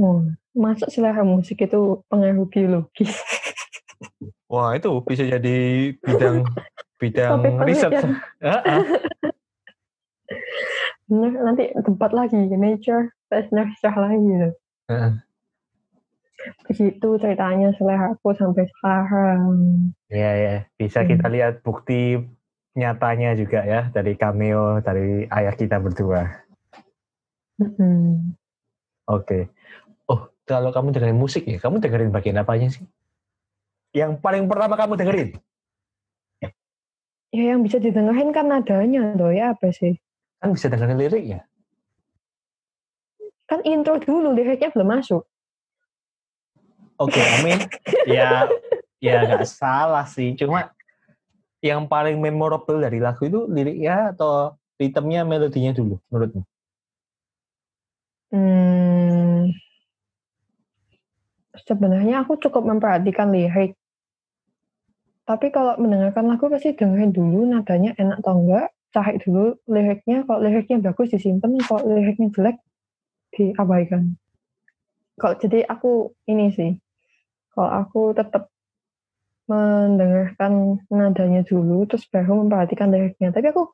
[0.00, 0.24] Oh,
[0.56, 3.12] masuk selera musik itu pengaruh biologis.
[4.52, 5.56] Wah itu bisa jadi
[6.00, 6.44] bidang
[7.00, 7.92] bidang riset.
[11.12, 14.16] Bener, nanti tempat lagi, nature, tes nature lagi.
[14.16, 14.50] Gitu.
[16.66, 19.42] Begitu ceritanya selera aku sampai sekarang.
[20.10, 21.10] Iya ya, bisa Hmm.
[21.14, 22.18] kita lihat bukti
[22.72, 26.24] nyatanya juga ya dari cameo dari ayah kita berdua.
[27.60, 28.32] Mm-mm.
[29.06, 29.52] Oke.
[30.08, 32.84] Oh, kalau kamu dengerin musik ya, kamu dengerin bagian apanya sih?
[33.92, 35.30] Yang paling pertama kamu dengerin?
[37.32, 39.96] Ya yang bisa didengerin kan nadanya tuh ya apa sih?
[40.40, 41.40] Kan bisa dengerin liriknya.
[43.48, 45.24] Kan intro dulu, liriknya belum masuk.
[47.02, 47.58] Oke, Amin.
[48.06, 48.46] ya,
[49.02, 50.38] ya nggak salah sih.
[50.38, 50.70] Cuma
[51.58, 56.42] yang paling memorable dari lagu itu liriknya atau ritmenya, melodinya dulu, menurutmu?
[58.32, 59.50] Hmm,
[61.66, 63.78] sebenarnya aku cukup memperhatikan lirik.
[65.22, 68.68] Tapi kalau mendengarkan lagu pasti dengerin dulu nadanya enak atau enggak.
[68.92, 70.26] Cari dulu liriknya.
[70.26, 72.56] Kalau liriknya bagus disimpan, kalau liriknya jelek
[73.32, 74.18] diabaikan.
[75.16, 76.81] Kalau jadi aku ini sih.
[77.52, 78.48] Kalau aku tetap
[79.46, 83.32] mendengarkan nadanya dulu, terus baru memperhatikan liriknya.
[83.32, 83.68] Tapi aku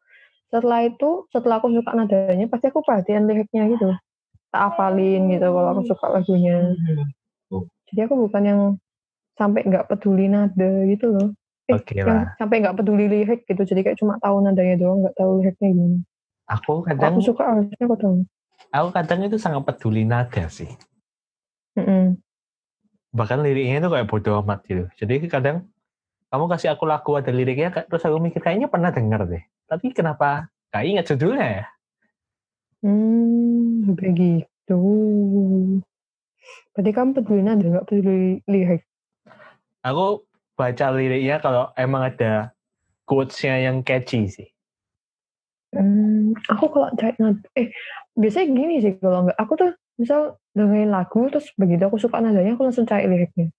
[0.50, 3.94] setelah itu, setelah aku suka nadanya, pasti aku perhatian liriknya gitu
[4.48, 6.56] tak hafalin gitu kalau aku suka lagunya.
[7.88, 8.60] Jadi aku bukan yang
[9.36, 11.28] sampai nggak peduli nada gitu loh.
[11.68, 12.32] Eh, Oke yang lah.
[12.40, 13.60] sampai nggak peduli lirik gitu.
[13.64, 15.98] Jadi kayak cuma tahu nadanya doang, nggak tahu liriknya gimana.
[16.48, 18.16] Aku kadang, aku suka harusnya aku tahu.
[18.72, 20.68] aku kadang itu sangat peduli nada sih.
[21.76, 22.16] Mm-mm.
[23.18, 24.86] Bahkan liriknya itu kayak bodo amat gitu.
[24.94, 25.66] Jadi kadang
[26.30, 29.42] kamu kasih aku lagu ada liriknya, terus aku mikir kayaknya pernah denger deh.
[29.66, 31.64] Tapi kenapa gak ingat judulnya ya?
[32.86, 34.80] Hmm, begitu.
[36.70, 38.86] Berarti kamu peduli nada, nggak peduli lirik.
[39.82, 40.22] Aku
[40.54, 42.54] baca liriknya kalau emang ada
[43.02, 44.48] quotes-nya yang catchy sih.
[45.74, 47.12] Hmm, aku kalau cari
[47.58, 47.68] eh
[48.16, 52.54] biasanya gini sih kalau nggak, aku tuh misal dengerin lagu terus begitu aku suka nadanya
[52.54, 53.50] aku langsung cari liriknya.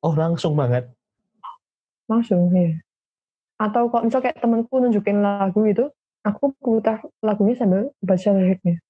[0.00, 0.88] Oh langsung banget.
[2.08, 2.74] Langsung, ya.
[3.60, 5.86] Atau kalau misal kayak temanku nunjukin lagu itu,
[6.24, 8.80] aku putar lagunya sambil baca liriknya,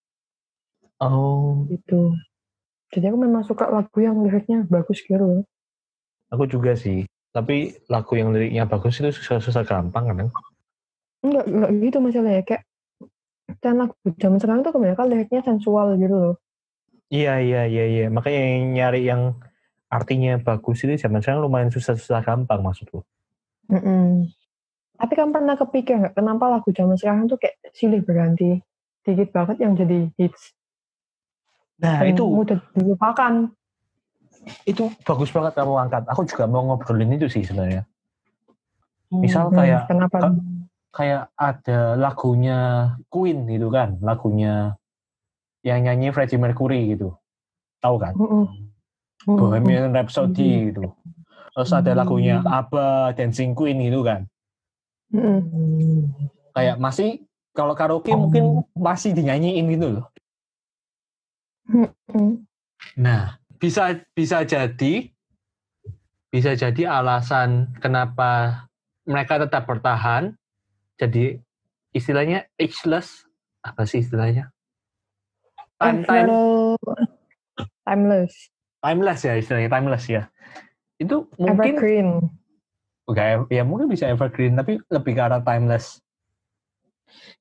[1.01, 2.13] Oh, gitu.
[2.93, 5.43] Jadi aku memang suka lagu yang liriknya bagus gitu loh.
[6.29, 7.09] aku juga sih.
[7.33, 10.29] Tapi lagu yang liriknya bagus itu susah-susah gampang kan?
[11.25, 12.43] Enggak, enggak gitu masalahnya.
[12.45, 12.63] Kayak
[13.65, 16.35] kan lagu zaman sekarang tuh kebanyakan liriknya sensual gitu loh.
[17.11, 18.05] Iya, iya, iya, iya.
[18.07, 19.23] Makanya yang nyari yang
[19.91, 23.03] artinya bagus itu zaman sekarang lumayan susah-susah gampang maksudku.
[23.67, 24.31] Mm-mm.
[24.95, 28.63] Tapi kan pernah kepikir nggak kenapa lagu zaman sekarang tuh kayak silih berganti.
[29.03, 30.55] Dikit banget yang jadi hits.
[31.81, 33.51] Nah, Dan itu mudah dilupakan.
[34.65, 36.03] itu bagus banget kamu angkat.
[36.09, 37.85] Aku juga mau ngobrolin itu sih sebenarnya.
[39.11, 40.17] Misal Hmm, kayak kenapa?
[40.17, 40.39] Ka-
[40.91, 42.59] kayak ada lagunya
[43.11, 44.80] Queen gitu kan, lagunya
[45.61, 47.17] yang nyanyi Freddie Mercury gitu.
[47.81, 48.15] Tahu kan?
[48.17, 48.45] Mm-mm.
[49.29, 49.37] Mm-mm.
[49.37, 50.93] Bohemian Rhapsody gitu.
[51.51, 54.25] Terus ada lagunya ABBA, Dancing Queen gitu kan.
[55.13, 56.09] Mm-mm.
[56.57, 60.07] Kayak masih kalau karaoke mungkin masih dinyanyiin gitu loh.
[62.97, 65.11] Nah, bisa bisa jadi
[66.31, 68.65] bisa jadi alasan kenapa
[69.03, 70.39] mereka tetap bertahan
[70.95, 71.43] jadi
[71.91, 73.27] istilahnya ageless
[73.67, 74.55] apa sih istilahnya?
[75.81, 76.05] Time
[77.81, 78.53] Timeless.
[78.81, 80.23] timeless ya istilahnya timeless ya.
[81.01, 82.09] Itu mungkin Evergreen.
[83.09, 85.99] Oke, ya mungkin bisa evergreen tapi lebih ke arah timeless.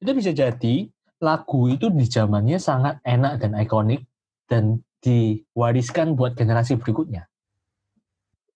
[0.01, 0.89] Itu bisa jadi
[1.21, 4.07] lagu itu di zamannya sangat enak dan ikonik
[4.49, 7.29] dan diwariskan buat generasi berikutnya.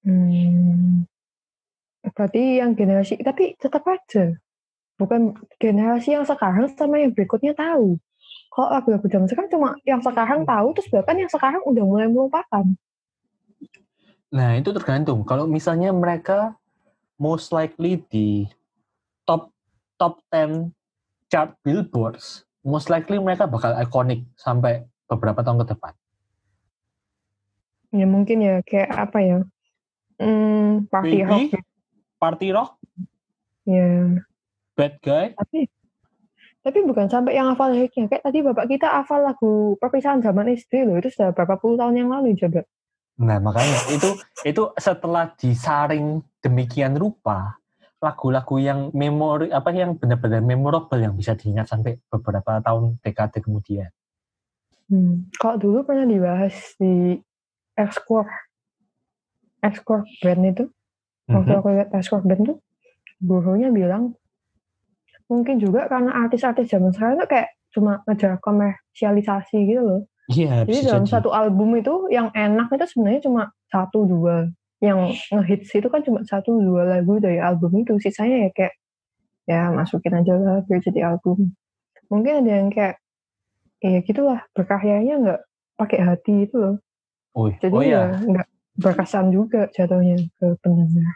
[0.02, 1.06] Hmm.
[2.04, 4.36] Berarti yang generasi, tapi tetap aja.
[5.00, 7.96] Bukan generasi yang sekarang sama yang berikutnya tahu.
[8.54, 12.66] Kalau lagu-lagu zaman sekarang cuma yang sekarang tahu, terus bahkan yang sekarang udah mulai melupakan.
[14.30, 15.26] Nah, itu tergantung.
[15.26, 16.54] Kalau misalnya mereka
[17.18, 18.46] most likely di
[19.26, 19.50] top
[19.98, 20.70] top 10
[21.34, 25.94] chart billboards, most likely mereka bakal ikonik sampai beberapa tahun ke depan.
[27.94, 29.40] Ya mungkin ya kayak apa ya?
[30.22, 31.50] Hmm, party Baby, rock.
[32.22, 32.72] Party Rock,
[33.68, 34.24] Ya.
[34.80, 35.68] Bad Guy, Tapi
[36.64, 38.08] tapi bukan sampai yang hafal liriknya.
[38.08, 40.96] Kayak tadi bapak kita hafal lagu perpisahan zaman SD loh.
[40.96, 42.64] Itu sudah berapa puluh tahun yang lalu coba.
[43.20, 44.10] Nah, makanya itu
[44.48, 47.60] itu setelah disaring demikian rupa,
[48.00, 53.92] lagu-lagu yang memori apa yang benar-benar memorable yang bisa diingat sampai beberapa tahun dekade kemudian.
[54.88, 55.28] Hmm.
[55.36, 57.20] Kalau dulu pernah dibahas di
[57.76, 58.34] X-Core.
[59.64, 60.66] X-Core band itu.
[61.28, 61.60] Waktu Mhm.
[61.60, 62.58] aku lihat X-Core band tuh,
[63.24, 64.16] gurunya bilang,
[65.32, 70.02] mungkin juga karena artis-artis zaman sekarang tuh kayak cuma ngejar komersialisasi gitu loh.
[70.32, 71.14] Iya, Jadi dalam jadi.
[71.20, 74.48] satu album itu yang enak itu sebenarnya cuma satu dua.
[74.80, 78.00] Yang ngehits itu kan cuma satu dua lagu dari album itu.
[78.00, 78.74] Sisanya ya kayak
[79.44, 81.52] ya masukin aja lah biar jadi album.
[82.08, 83.04] Mungkin ada yang kayak
[83.84, 85.42] ya gitulah berkaryanya nggak
[85.76, 86.76] pakai hati itu loh.
[87.36, 88.48] Oh, Jadi oh ya ya, nggak
[88.80, 91.16] berkesan juga jatuhnya ke pendengar.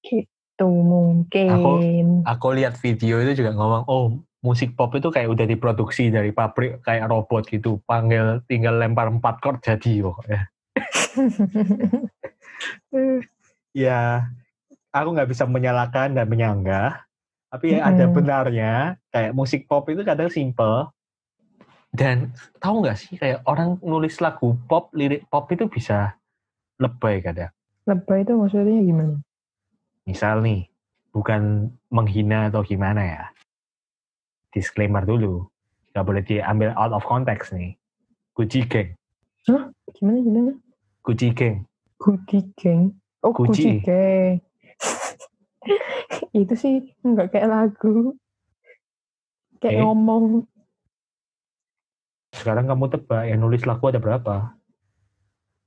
[0.00, 2.06] Gitu mungkin.
[2.28, 4.04] aku lihat video itu juga ngomong, oh
[4.42, 9.40] musik pop itu kayak udah diproduksi dari pabrik kayak robot gitu, panggil tinggal lempar empat
[9.40, 10.40] chord jadi pokoknya.
[13.72, 14.28] Ya,
[14.92, 17.08] aku nggak bisa menyalahkan dan menyanggah,
[17.48, 18.14] tapi ya ada Mm-mm.
[18.20, 20.92] benarnya kayak musik pop itu kadang simple
[21.92, 26.16] dan tahu nggak sih kayak orang nulis lagu pop, lirik pop itu bisa
[26.80, 27.52] lebay kadang.
[27.84, 29.16] Lebay itu maksudnya gimana?
[30.02, 30.66] Misal nih,
[31.14, 33.22] bukan menghina atau gimana ya.
[34.50, 35.46] Disclaimer dulu.
[35.92, 37.76] Gak boleh diambil out of context nih.
[38.32, 38.96] Gucci Gang.
[39.92, 40.52] Gimana gimana?
[41.04, 41.68] Gucci Gang.
[42.00, 42.96] Gucci Gang.
[43.22, 43.78] Oh, Gucci.
[43.78, 44.34] Gucci Gang.
[46.42, 46.74] itu sih
[47.04, 48.16] nggak kayak lagu.
[49.60, 49.82] Kayak Eh.
[49.84, 50.48] ngomong.
[52.32, 54.56] Sekarang kamu tebak yang nulis lagu ada berapa?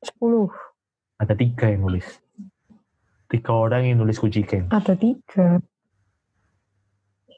[0.03, 0.51] 10.
[1.21, 2.24] Ada tiga yang nulis.
[3.25, 4.69] Tiga orang yang nulis Gucci Gang.
[4.69, 5.57] Ada tiga.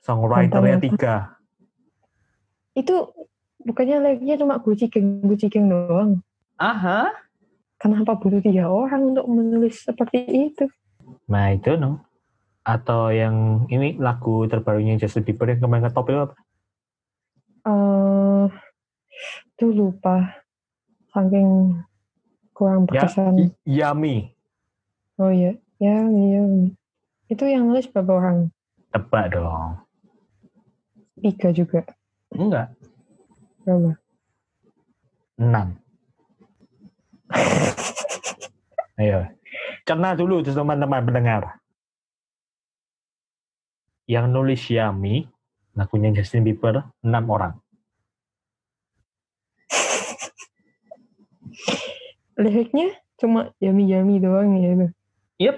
[0.03, 1.15] Songwriternya tiga.
[2.75, 3.11] Itu
[3.63, 6.19] bukannya liriknya cuma Gucci Gang, Gucci Gang doang.
[6.59, 7.11] Aha.
[7.77, 10.65] Kenapa butuh tiga orang untuk menulis seperti itu?
[11.29, 12.01] Nah itu no.
[12.67, 16.35] Atau yang ini lagu terbarunya Justin Bieber yang kemarin ke top itu apa?
[17.67, 18.47] eh
[19.55, 20.43] tuh lupa.
[21.11, 21.79] Saking
[22.51, 23.33] kurang Ya, berkesan.
[23.39, 24.17] Y- Yummy.
[25.17, 26.41] Oh iya, ya, iya.
[27.27, 28.37] Itu yang nulis berapa orang?
[28.95, 29.83] Tebak dong.
[31.19, 31.83] Tiga juga.
[32.31, 32.71] Enggak.
[33.65, 33.99] Berapa?
[35.37, 35.77] Enam.
[39.01, 39.27] Ayo.
[39.83, 41.59] Cerna dulu teman-teman pendengar.
[44.07, 45.27] Yang nulis Yami,
[45.75, 47.59] lagunya Justin Bieber, enam orang.
[52.41, 54.87] Liriknya cuma yami-yami doang ya itu.
[55.37, 55.55] Yep.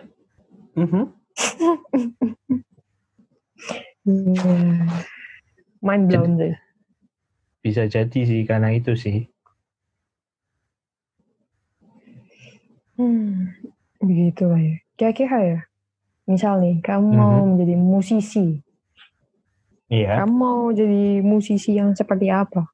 [0.76, 1.04] Mhm.
[4.04, 4.56] Iya.
[5.86, 6.56] Mind blown sih.
[7.64, 9.32] Bisa jadi sih karena itu sih.
[13.00, 13.56] Hmm,
[14.04, 14.76] begitu lah ya.
[15.00, 15.60] Kira-kira ya,
[16.28, 18.60] misal nih, kamu mau menjadi musisi.
[19.88, 20.20] Iya.
[20.20, 22.68] Kamu mau jadi musisi yang seperti apa?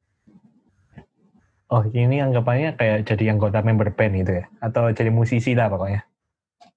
[1.70, 4.46] Oh ini anggapannya kayak jadi anggota member band gitu ya?
[4.58, 6.02] Atau jadi musisi lah pokoknya.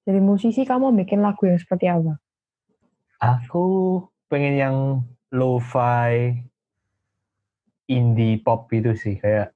[0.09, 2.17] Jadi musisi kamu bikin lagu yang seperti apa?
[3.21, 4.01] Aku
[4.33, 4.77] pengen yang
[5.29, 6.33] lo-fi
[7.93, 9.53] indie pop itu sih kayak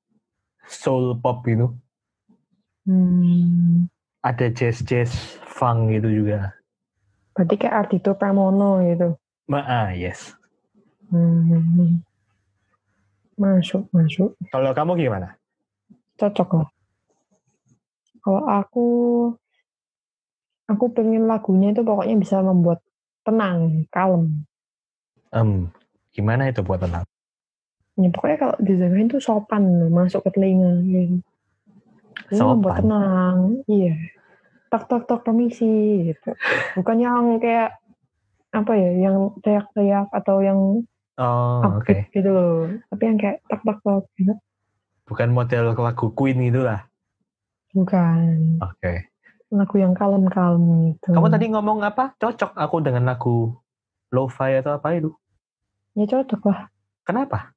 [0.69, 1.73] soul pop gitu.
[2.85, 3.89] Hmm,
[4.21, 6.53] Ada jazz jazz funk gitu juga.
[7.33, 9.17] berarti kayak Ardito Pramono gitu.
[9.49, 10.37] Ma ah, yes.
[11.09, 12.05] Hmm,
[13.41, 14.37] masuk, masuk.
[14.53, 15.33] Kalau kamu gimana?
[16.21, 16.69] Cocok lah.
[18.21, 18.87] Kalau aku,
[20.73, 22.81] aku pengen lagunya itu pokoknya bisa membuat
[23.23, 24.43] tenang, kalem.
[25.31, 25.69] Em,
[26.11, 27.05] gimana itu buat tenang?
[28.01, 31.21] Ya pokoknya kalau didengerin tuh sopan masuk ke telinga gitu.
[32.33, 32.83] Ini membuat Sopan.
[32.89, 33.37] tenang,
[33.69, 33.95] iya.
[34.73, 35.69] Tok tok tok permisi
[36.09, 36.33] gitu.
[36.81, 37.77] Bukan yang kayak
[38.53, 40.61] apa ya, yang teriak-teriak atau yang
[41.21, 41.85] Oh, oke.
[41.85, 42.73] upbeat gitu loh.
[42.89, 44.33] Tapi yang kayak tok tok tok gitu.
[45.05, 46.89] Bukan model lagu Queen gitu lah.
[47.77, 48.61] Bukan.
[48.65, 49.12] Oke.
[49.53, 51.13] Lagu yang kalem-kalem gitu.
[51.13, 52.17] Kamu tadi ngomong apa?
[52.17, 53.53] Cocok aku dengan lagu
[54.09, 55.13] lo-fi atau apa itu?
[55.93, 56.73] Ya cocok lah.
[57.05, 57.53] Kenapa?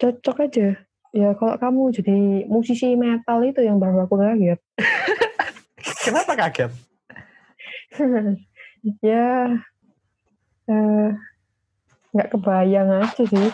[0.00, 0.80] Cocok aja.
[1.12, 2.18] Ya kalau kamu jadi
[2.48, 4.60] musisi metal itu yang baru aku kaget.
[6.08, 6.72] Kenapa kaget?
[9.04, 9.60] ya
[10.70, 11.08] eh,
[12.14, 13.50] nggak kebayang aja sih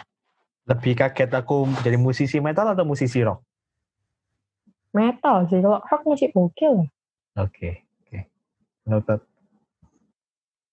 [0.67, 3.46] Lebih kaget aku jadi musisi metal atau musisi rock?
[4.97, 6.89] Metal sih kalau rock masih oke lah
[7.37, 8.19] Oke, oke.
[8.89, 9.21] Noted.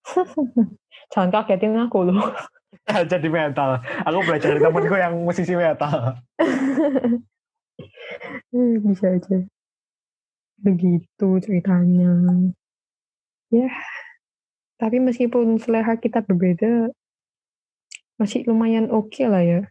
[1.11, 2.31] jangan kagetin aku loh
[3.11, 3.83] jadi metal.
[4.07, 6.15] Aku belajar dari temenku yang musisi metal.
[8.53, 9.49] Hmm, bisa aja
[10.61, 12.13] begitu ceritanya
[13.49, 13.67] ya
[14.77, 16.93] tapi meskipun selera kita berbeda
[18.15, 19.61] masih lumayan oke lah ya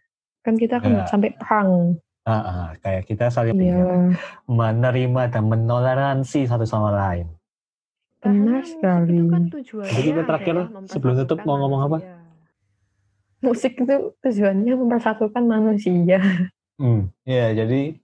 [0.43, 1.07] kan kita kan Ya.
[1.07, 4.14] sampai perang Ah, ah, kayak kita saling iya
[4.47, 7.27] menerima dan menoleransi satu sama lain.
[8.23, 9.18] benar sekali
[9.91, 11.99] Jadi kita terakhir sebelum tutup mau ngomong apa?
[13.43, 16.23] musik itu tujuannya mempersatukan manusia.
[16.79, 17.99] Hmm, ya jadi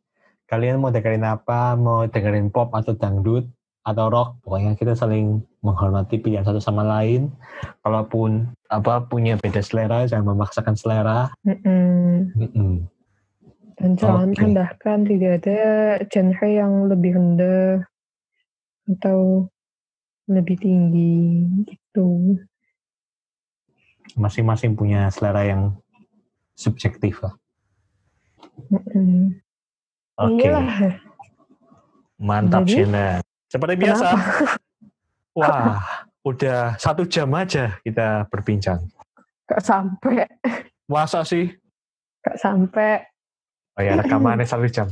[0.51, 3.47] kalian mau dengerin apa, mau dengerin pop atau dangdut
[3.87, 7.31] atau rock, pokoknya kita saling menghormati pilihan satu sama lain.
[7.87, 11.31] Kalaupun apa punya beda selera, jangan memaksakan selera.
[11.47, 12.35] Mm-mm.
[12.37, 12.98] Mm-mm.
[13.79, 14.43] Dan jangan Oke.
[14.43, 15.61] rendahkan, tidak ada
[16.11, 17.87] genre yang lebih rendah
[18.91, 19.47] atau
[20.27, 22.43] lebih tinggi gitu.
[24.19, 25.79] Masing-masing punya selera yang
[26.59, 27.39] subjektif lah.
[28.67, 29.39] Mm-mm.
[30.19, 30.99] Oke, Iyalah.
[32.19, 33.23] mantap Jadi, Shena.
[33.47, 34.09] Seperti biasa.
[35.39, 35.79] Wah,
[36.27, 38.83] udah satu jam aja kita berbincang.
[39.47, 40.27] Gak sampai,
[40.91, 41.55] Masa sih?
[42.27, 43.07] gak sampai.
[43.79, 44.91] Oh ya, rekamannya satu jam.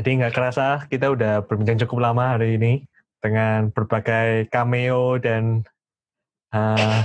[0.00, 2.88] Jadi nggak kerasa kita udah berbincang cukup lama hari ini
[3.20, 5.60] dengan berbagai cameo dan
[6.56, 7.04] uh,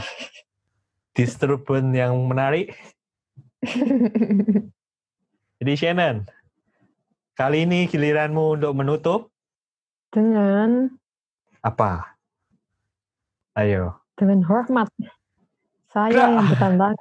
[1.19, 2.71] disturbance yang menarik.
[5.59, 6.23] Jadi Shannon,
[7.35, 9.21] kali ini giliranmu untuk menutup
[10.07, 10.87] dengan
[11.59, 12.15] apa?
[13.59, 13.99] Ayo.
[14.15, 14.87] dengan hormat.
[15.91, 16.95] Saya yang bertantang.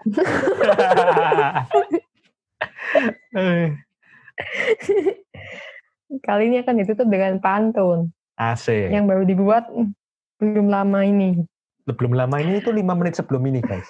[6.27, 8.91] Kali ini akan ditutup dengan pantun Asik.
[8.91, 9.95] yang baru dibuat mm,
[10.43, 11.47] belum lama ini.
[11.85, 13.87] Belum lama ini itu lima menit sebelum ini guys.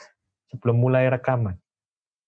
[0.52, 1.56] Sebelum mulai rekaman.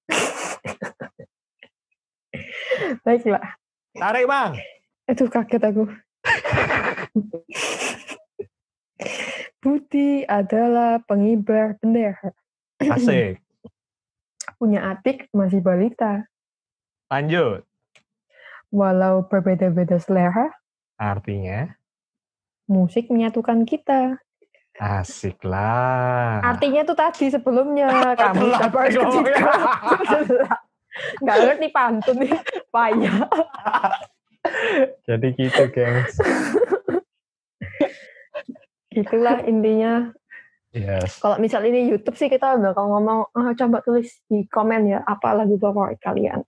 [3.04, 3.56] Baiklah.
[3.96, 4.52] Tarik bang.
[5.06, 5.86] Itu kaget aku.
[9.62, 12.32] Putih adalah pengibar bendera.
[12.78, 13.42] Asik.
[14.56, 16.24] Punya adik masih balita.
[17.06, 17.62] Lanjut.
[18.68, 20.52] Walau berbeda-beda selera,
[20.96, 21.76] Artinya
[22.66, 24.18] musik menyatukan kita.
[24.76, 26.44] asik lah.
[26.44, 27.88] Artinya tuh tadi sebelumnya
[28.28, 28.60] ngomongnya.
[28.60, 28.68] ketika
[31.22, 32.32] nggak ngerti pantun nih
[32.68, 33.16] payah.
[35.06, 36.18] Jadi gitu, gengs.
[38.90, 40.12] Itulah intinya.
[40.72, 41.20] Yes.
[41.20, 45.32] Kalau misal ini YouTube sih kita bakal ngomong, "Ah, coba tulis di komen ya apa
[45.32, 46.44] lagu favorit kalian.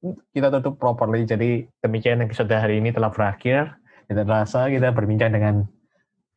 [0.00, 1.28] Kita tutup properly.
[1.28, 3.76] Jadi demikian episode hari ini telah berakhir.
[4.08, 5.68] Tidak terasa kita berbincang dengan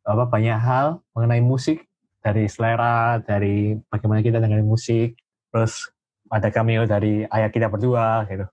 [0.03, 1.87] apa banyak hal mengenai musik
[2.19, 5.15] dari selera, dari bagaimana kita dengerin musik,
[5.51, 5.91] terus
[6.27, 8.45] ada cameo dari ayah kita berdua gitu.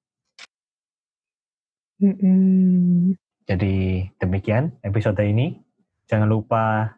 [2.00, 3.18] Mm-mm.
[3.44, 5.58] Jadi demikian episode ini.
[6.06, 6.94] Jangan lupa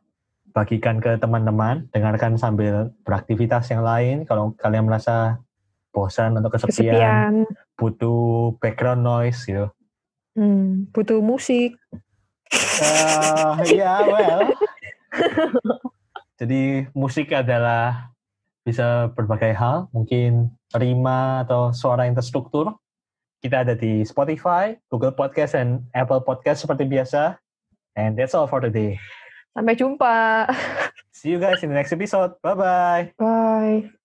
[0.52, 4.28] bagikan ke teman-teman, dengarkan sambil beraktivitas yang lain.
[4.28, 5.40] Kalau kalian merasa
[5.92, 7.32] bosan atau kesepian, Kesepian,
[7.76, 9.68] butuh background noise gitu.
[10.32, 11.76] Hmm, butuh musik.
[12.52, 14.48] Eh, ya, well.
[16.40, 18.10] Jadi musik adalah
[18.64, 22.74] bisa berbagai hal, mungkin rima atau suara yang terstruktur.
[23.42, 27.36] Kita ada di Spotify, Google Podcast, dan Apple Podcast seperti biasa.
[27.98, 28.96] And that's all for today.
[29.52, 30.48] Sampai jumpa.
[31.12, 32.38] See you guys in the next episode.
[32.40, 33.18] Bye-bye.
[33.20, 34.01] Bye.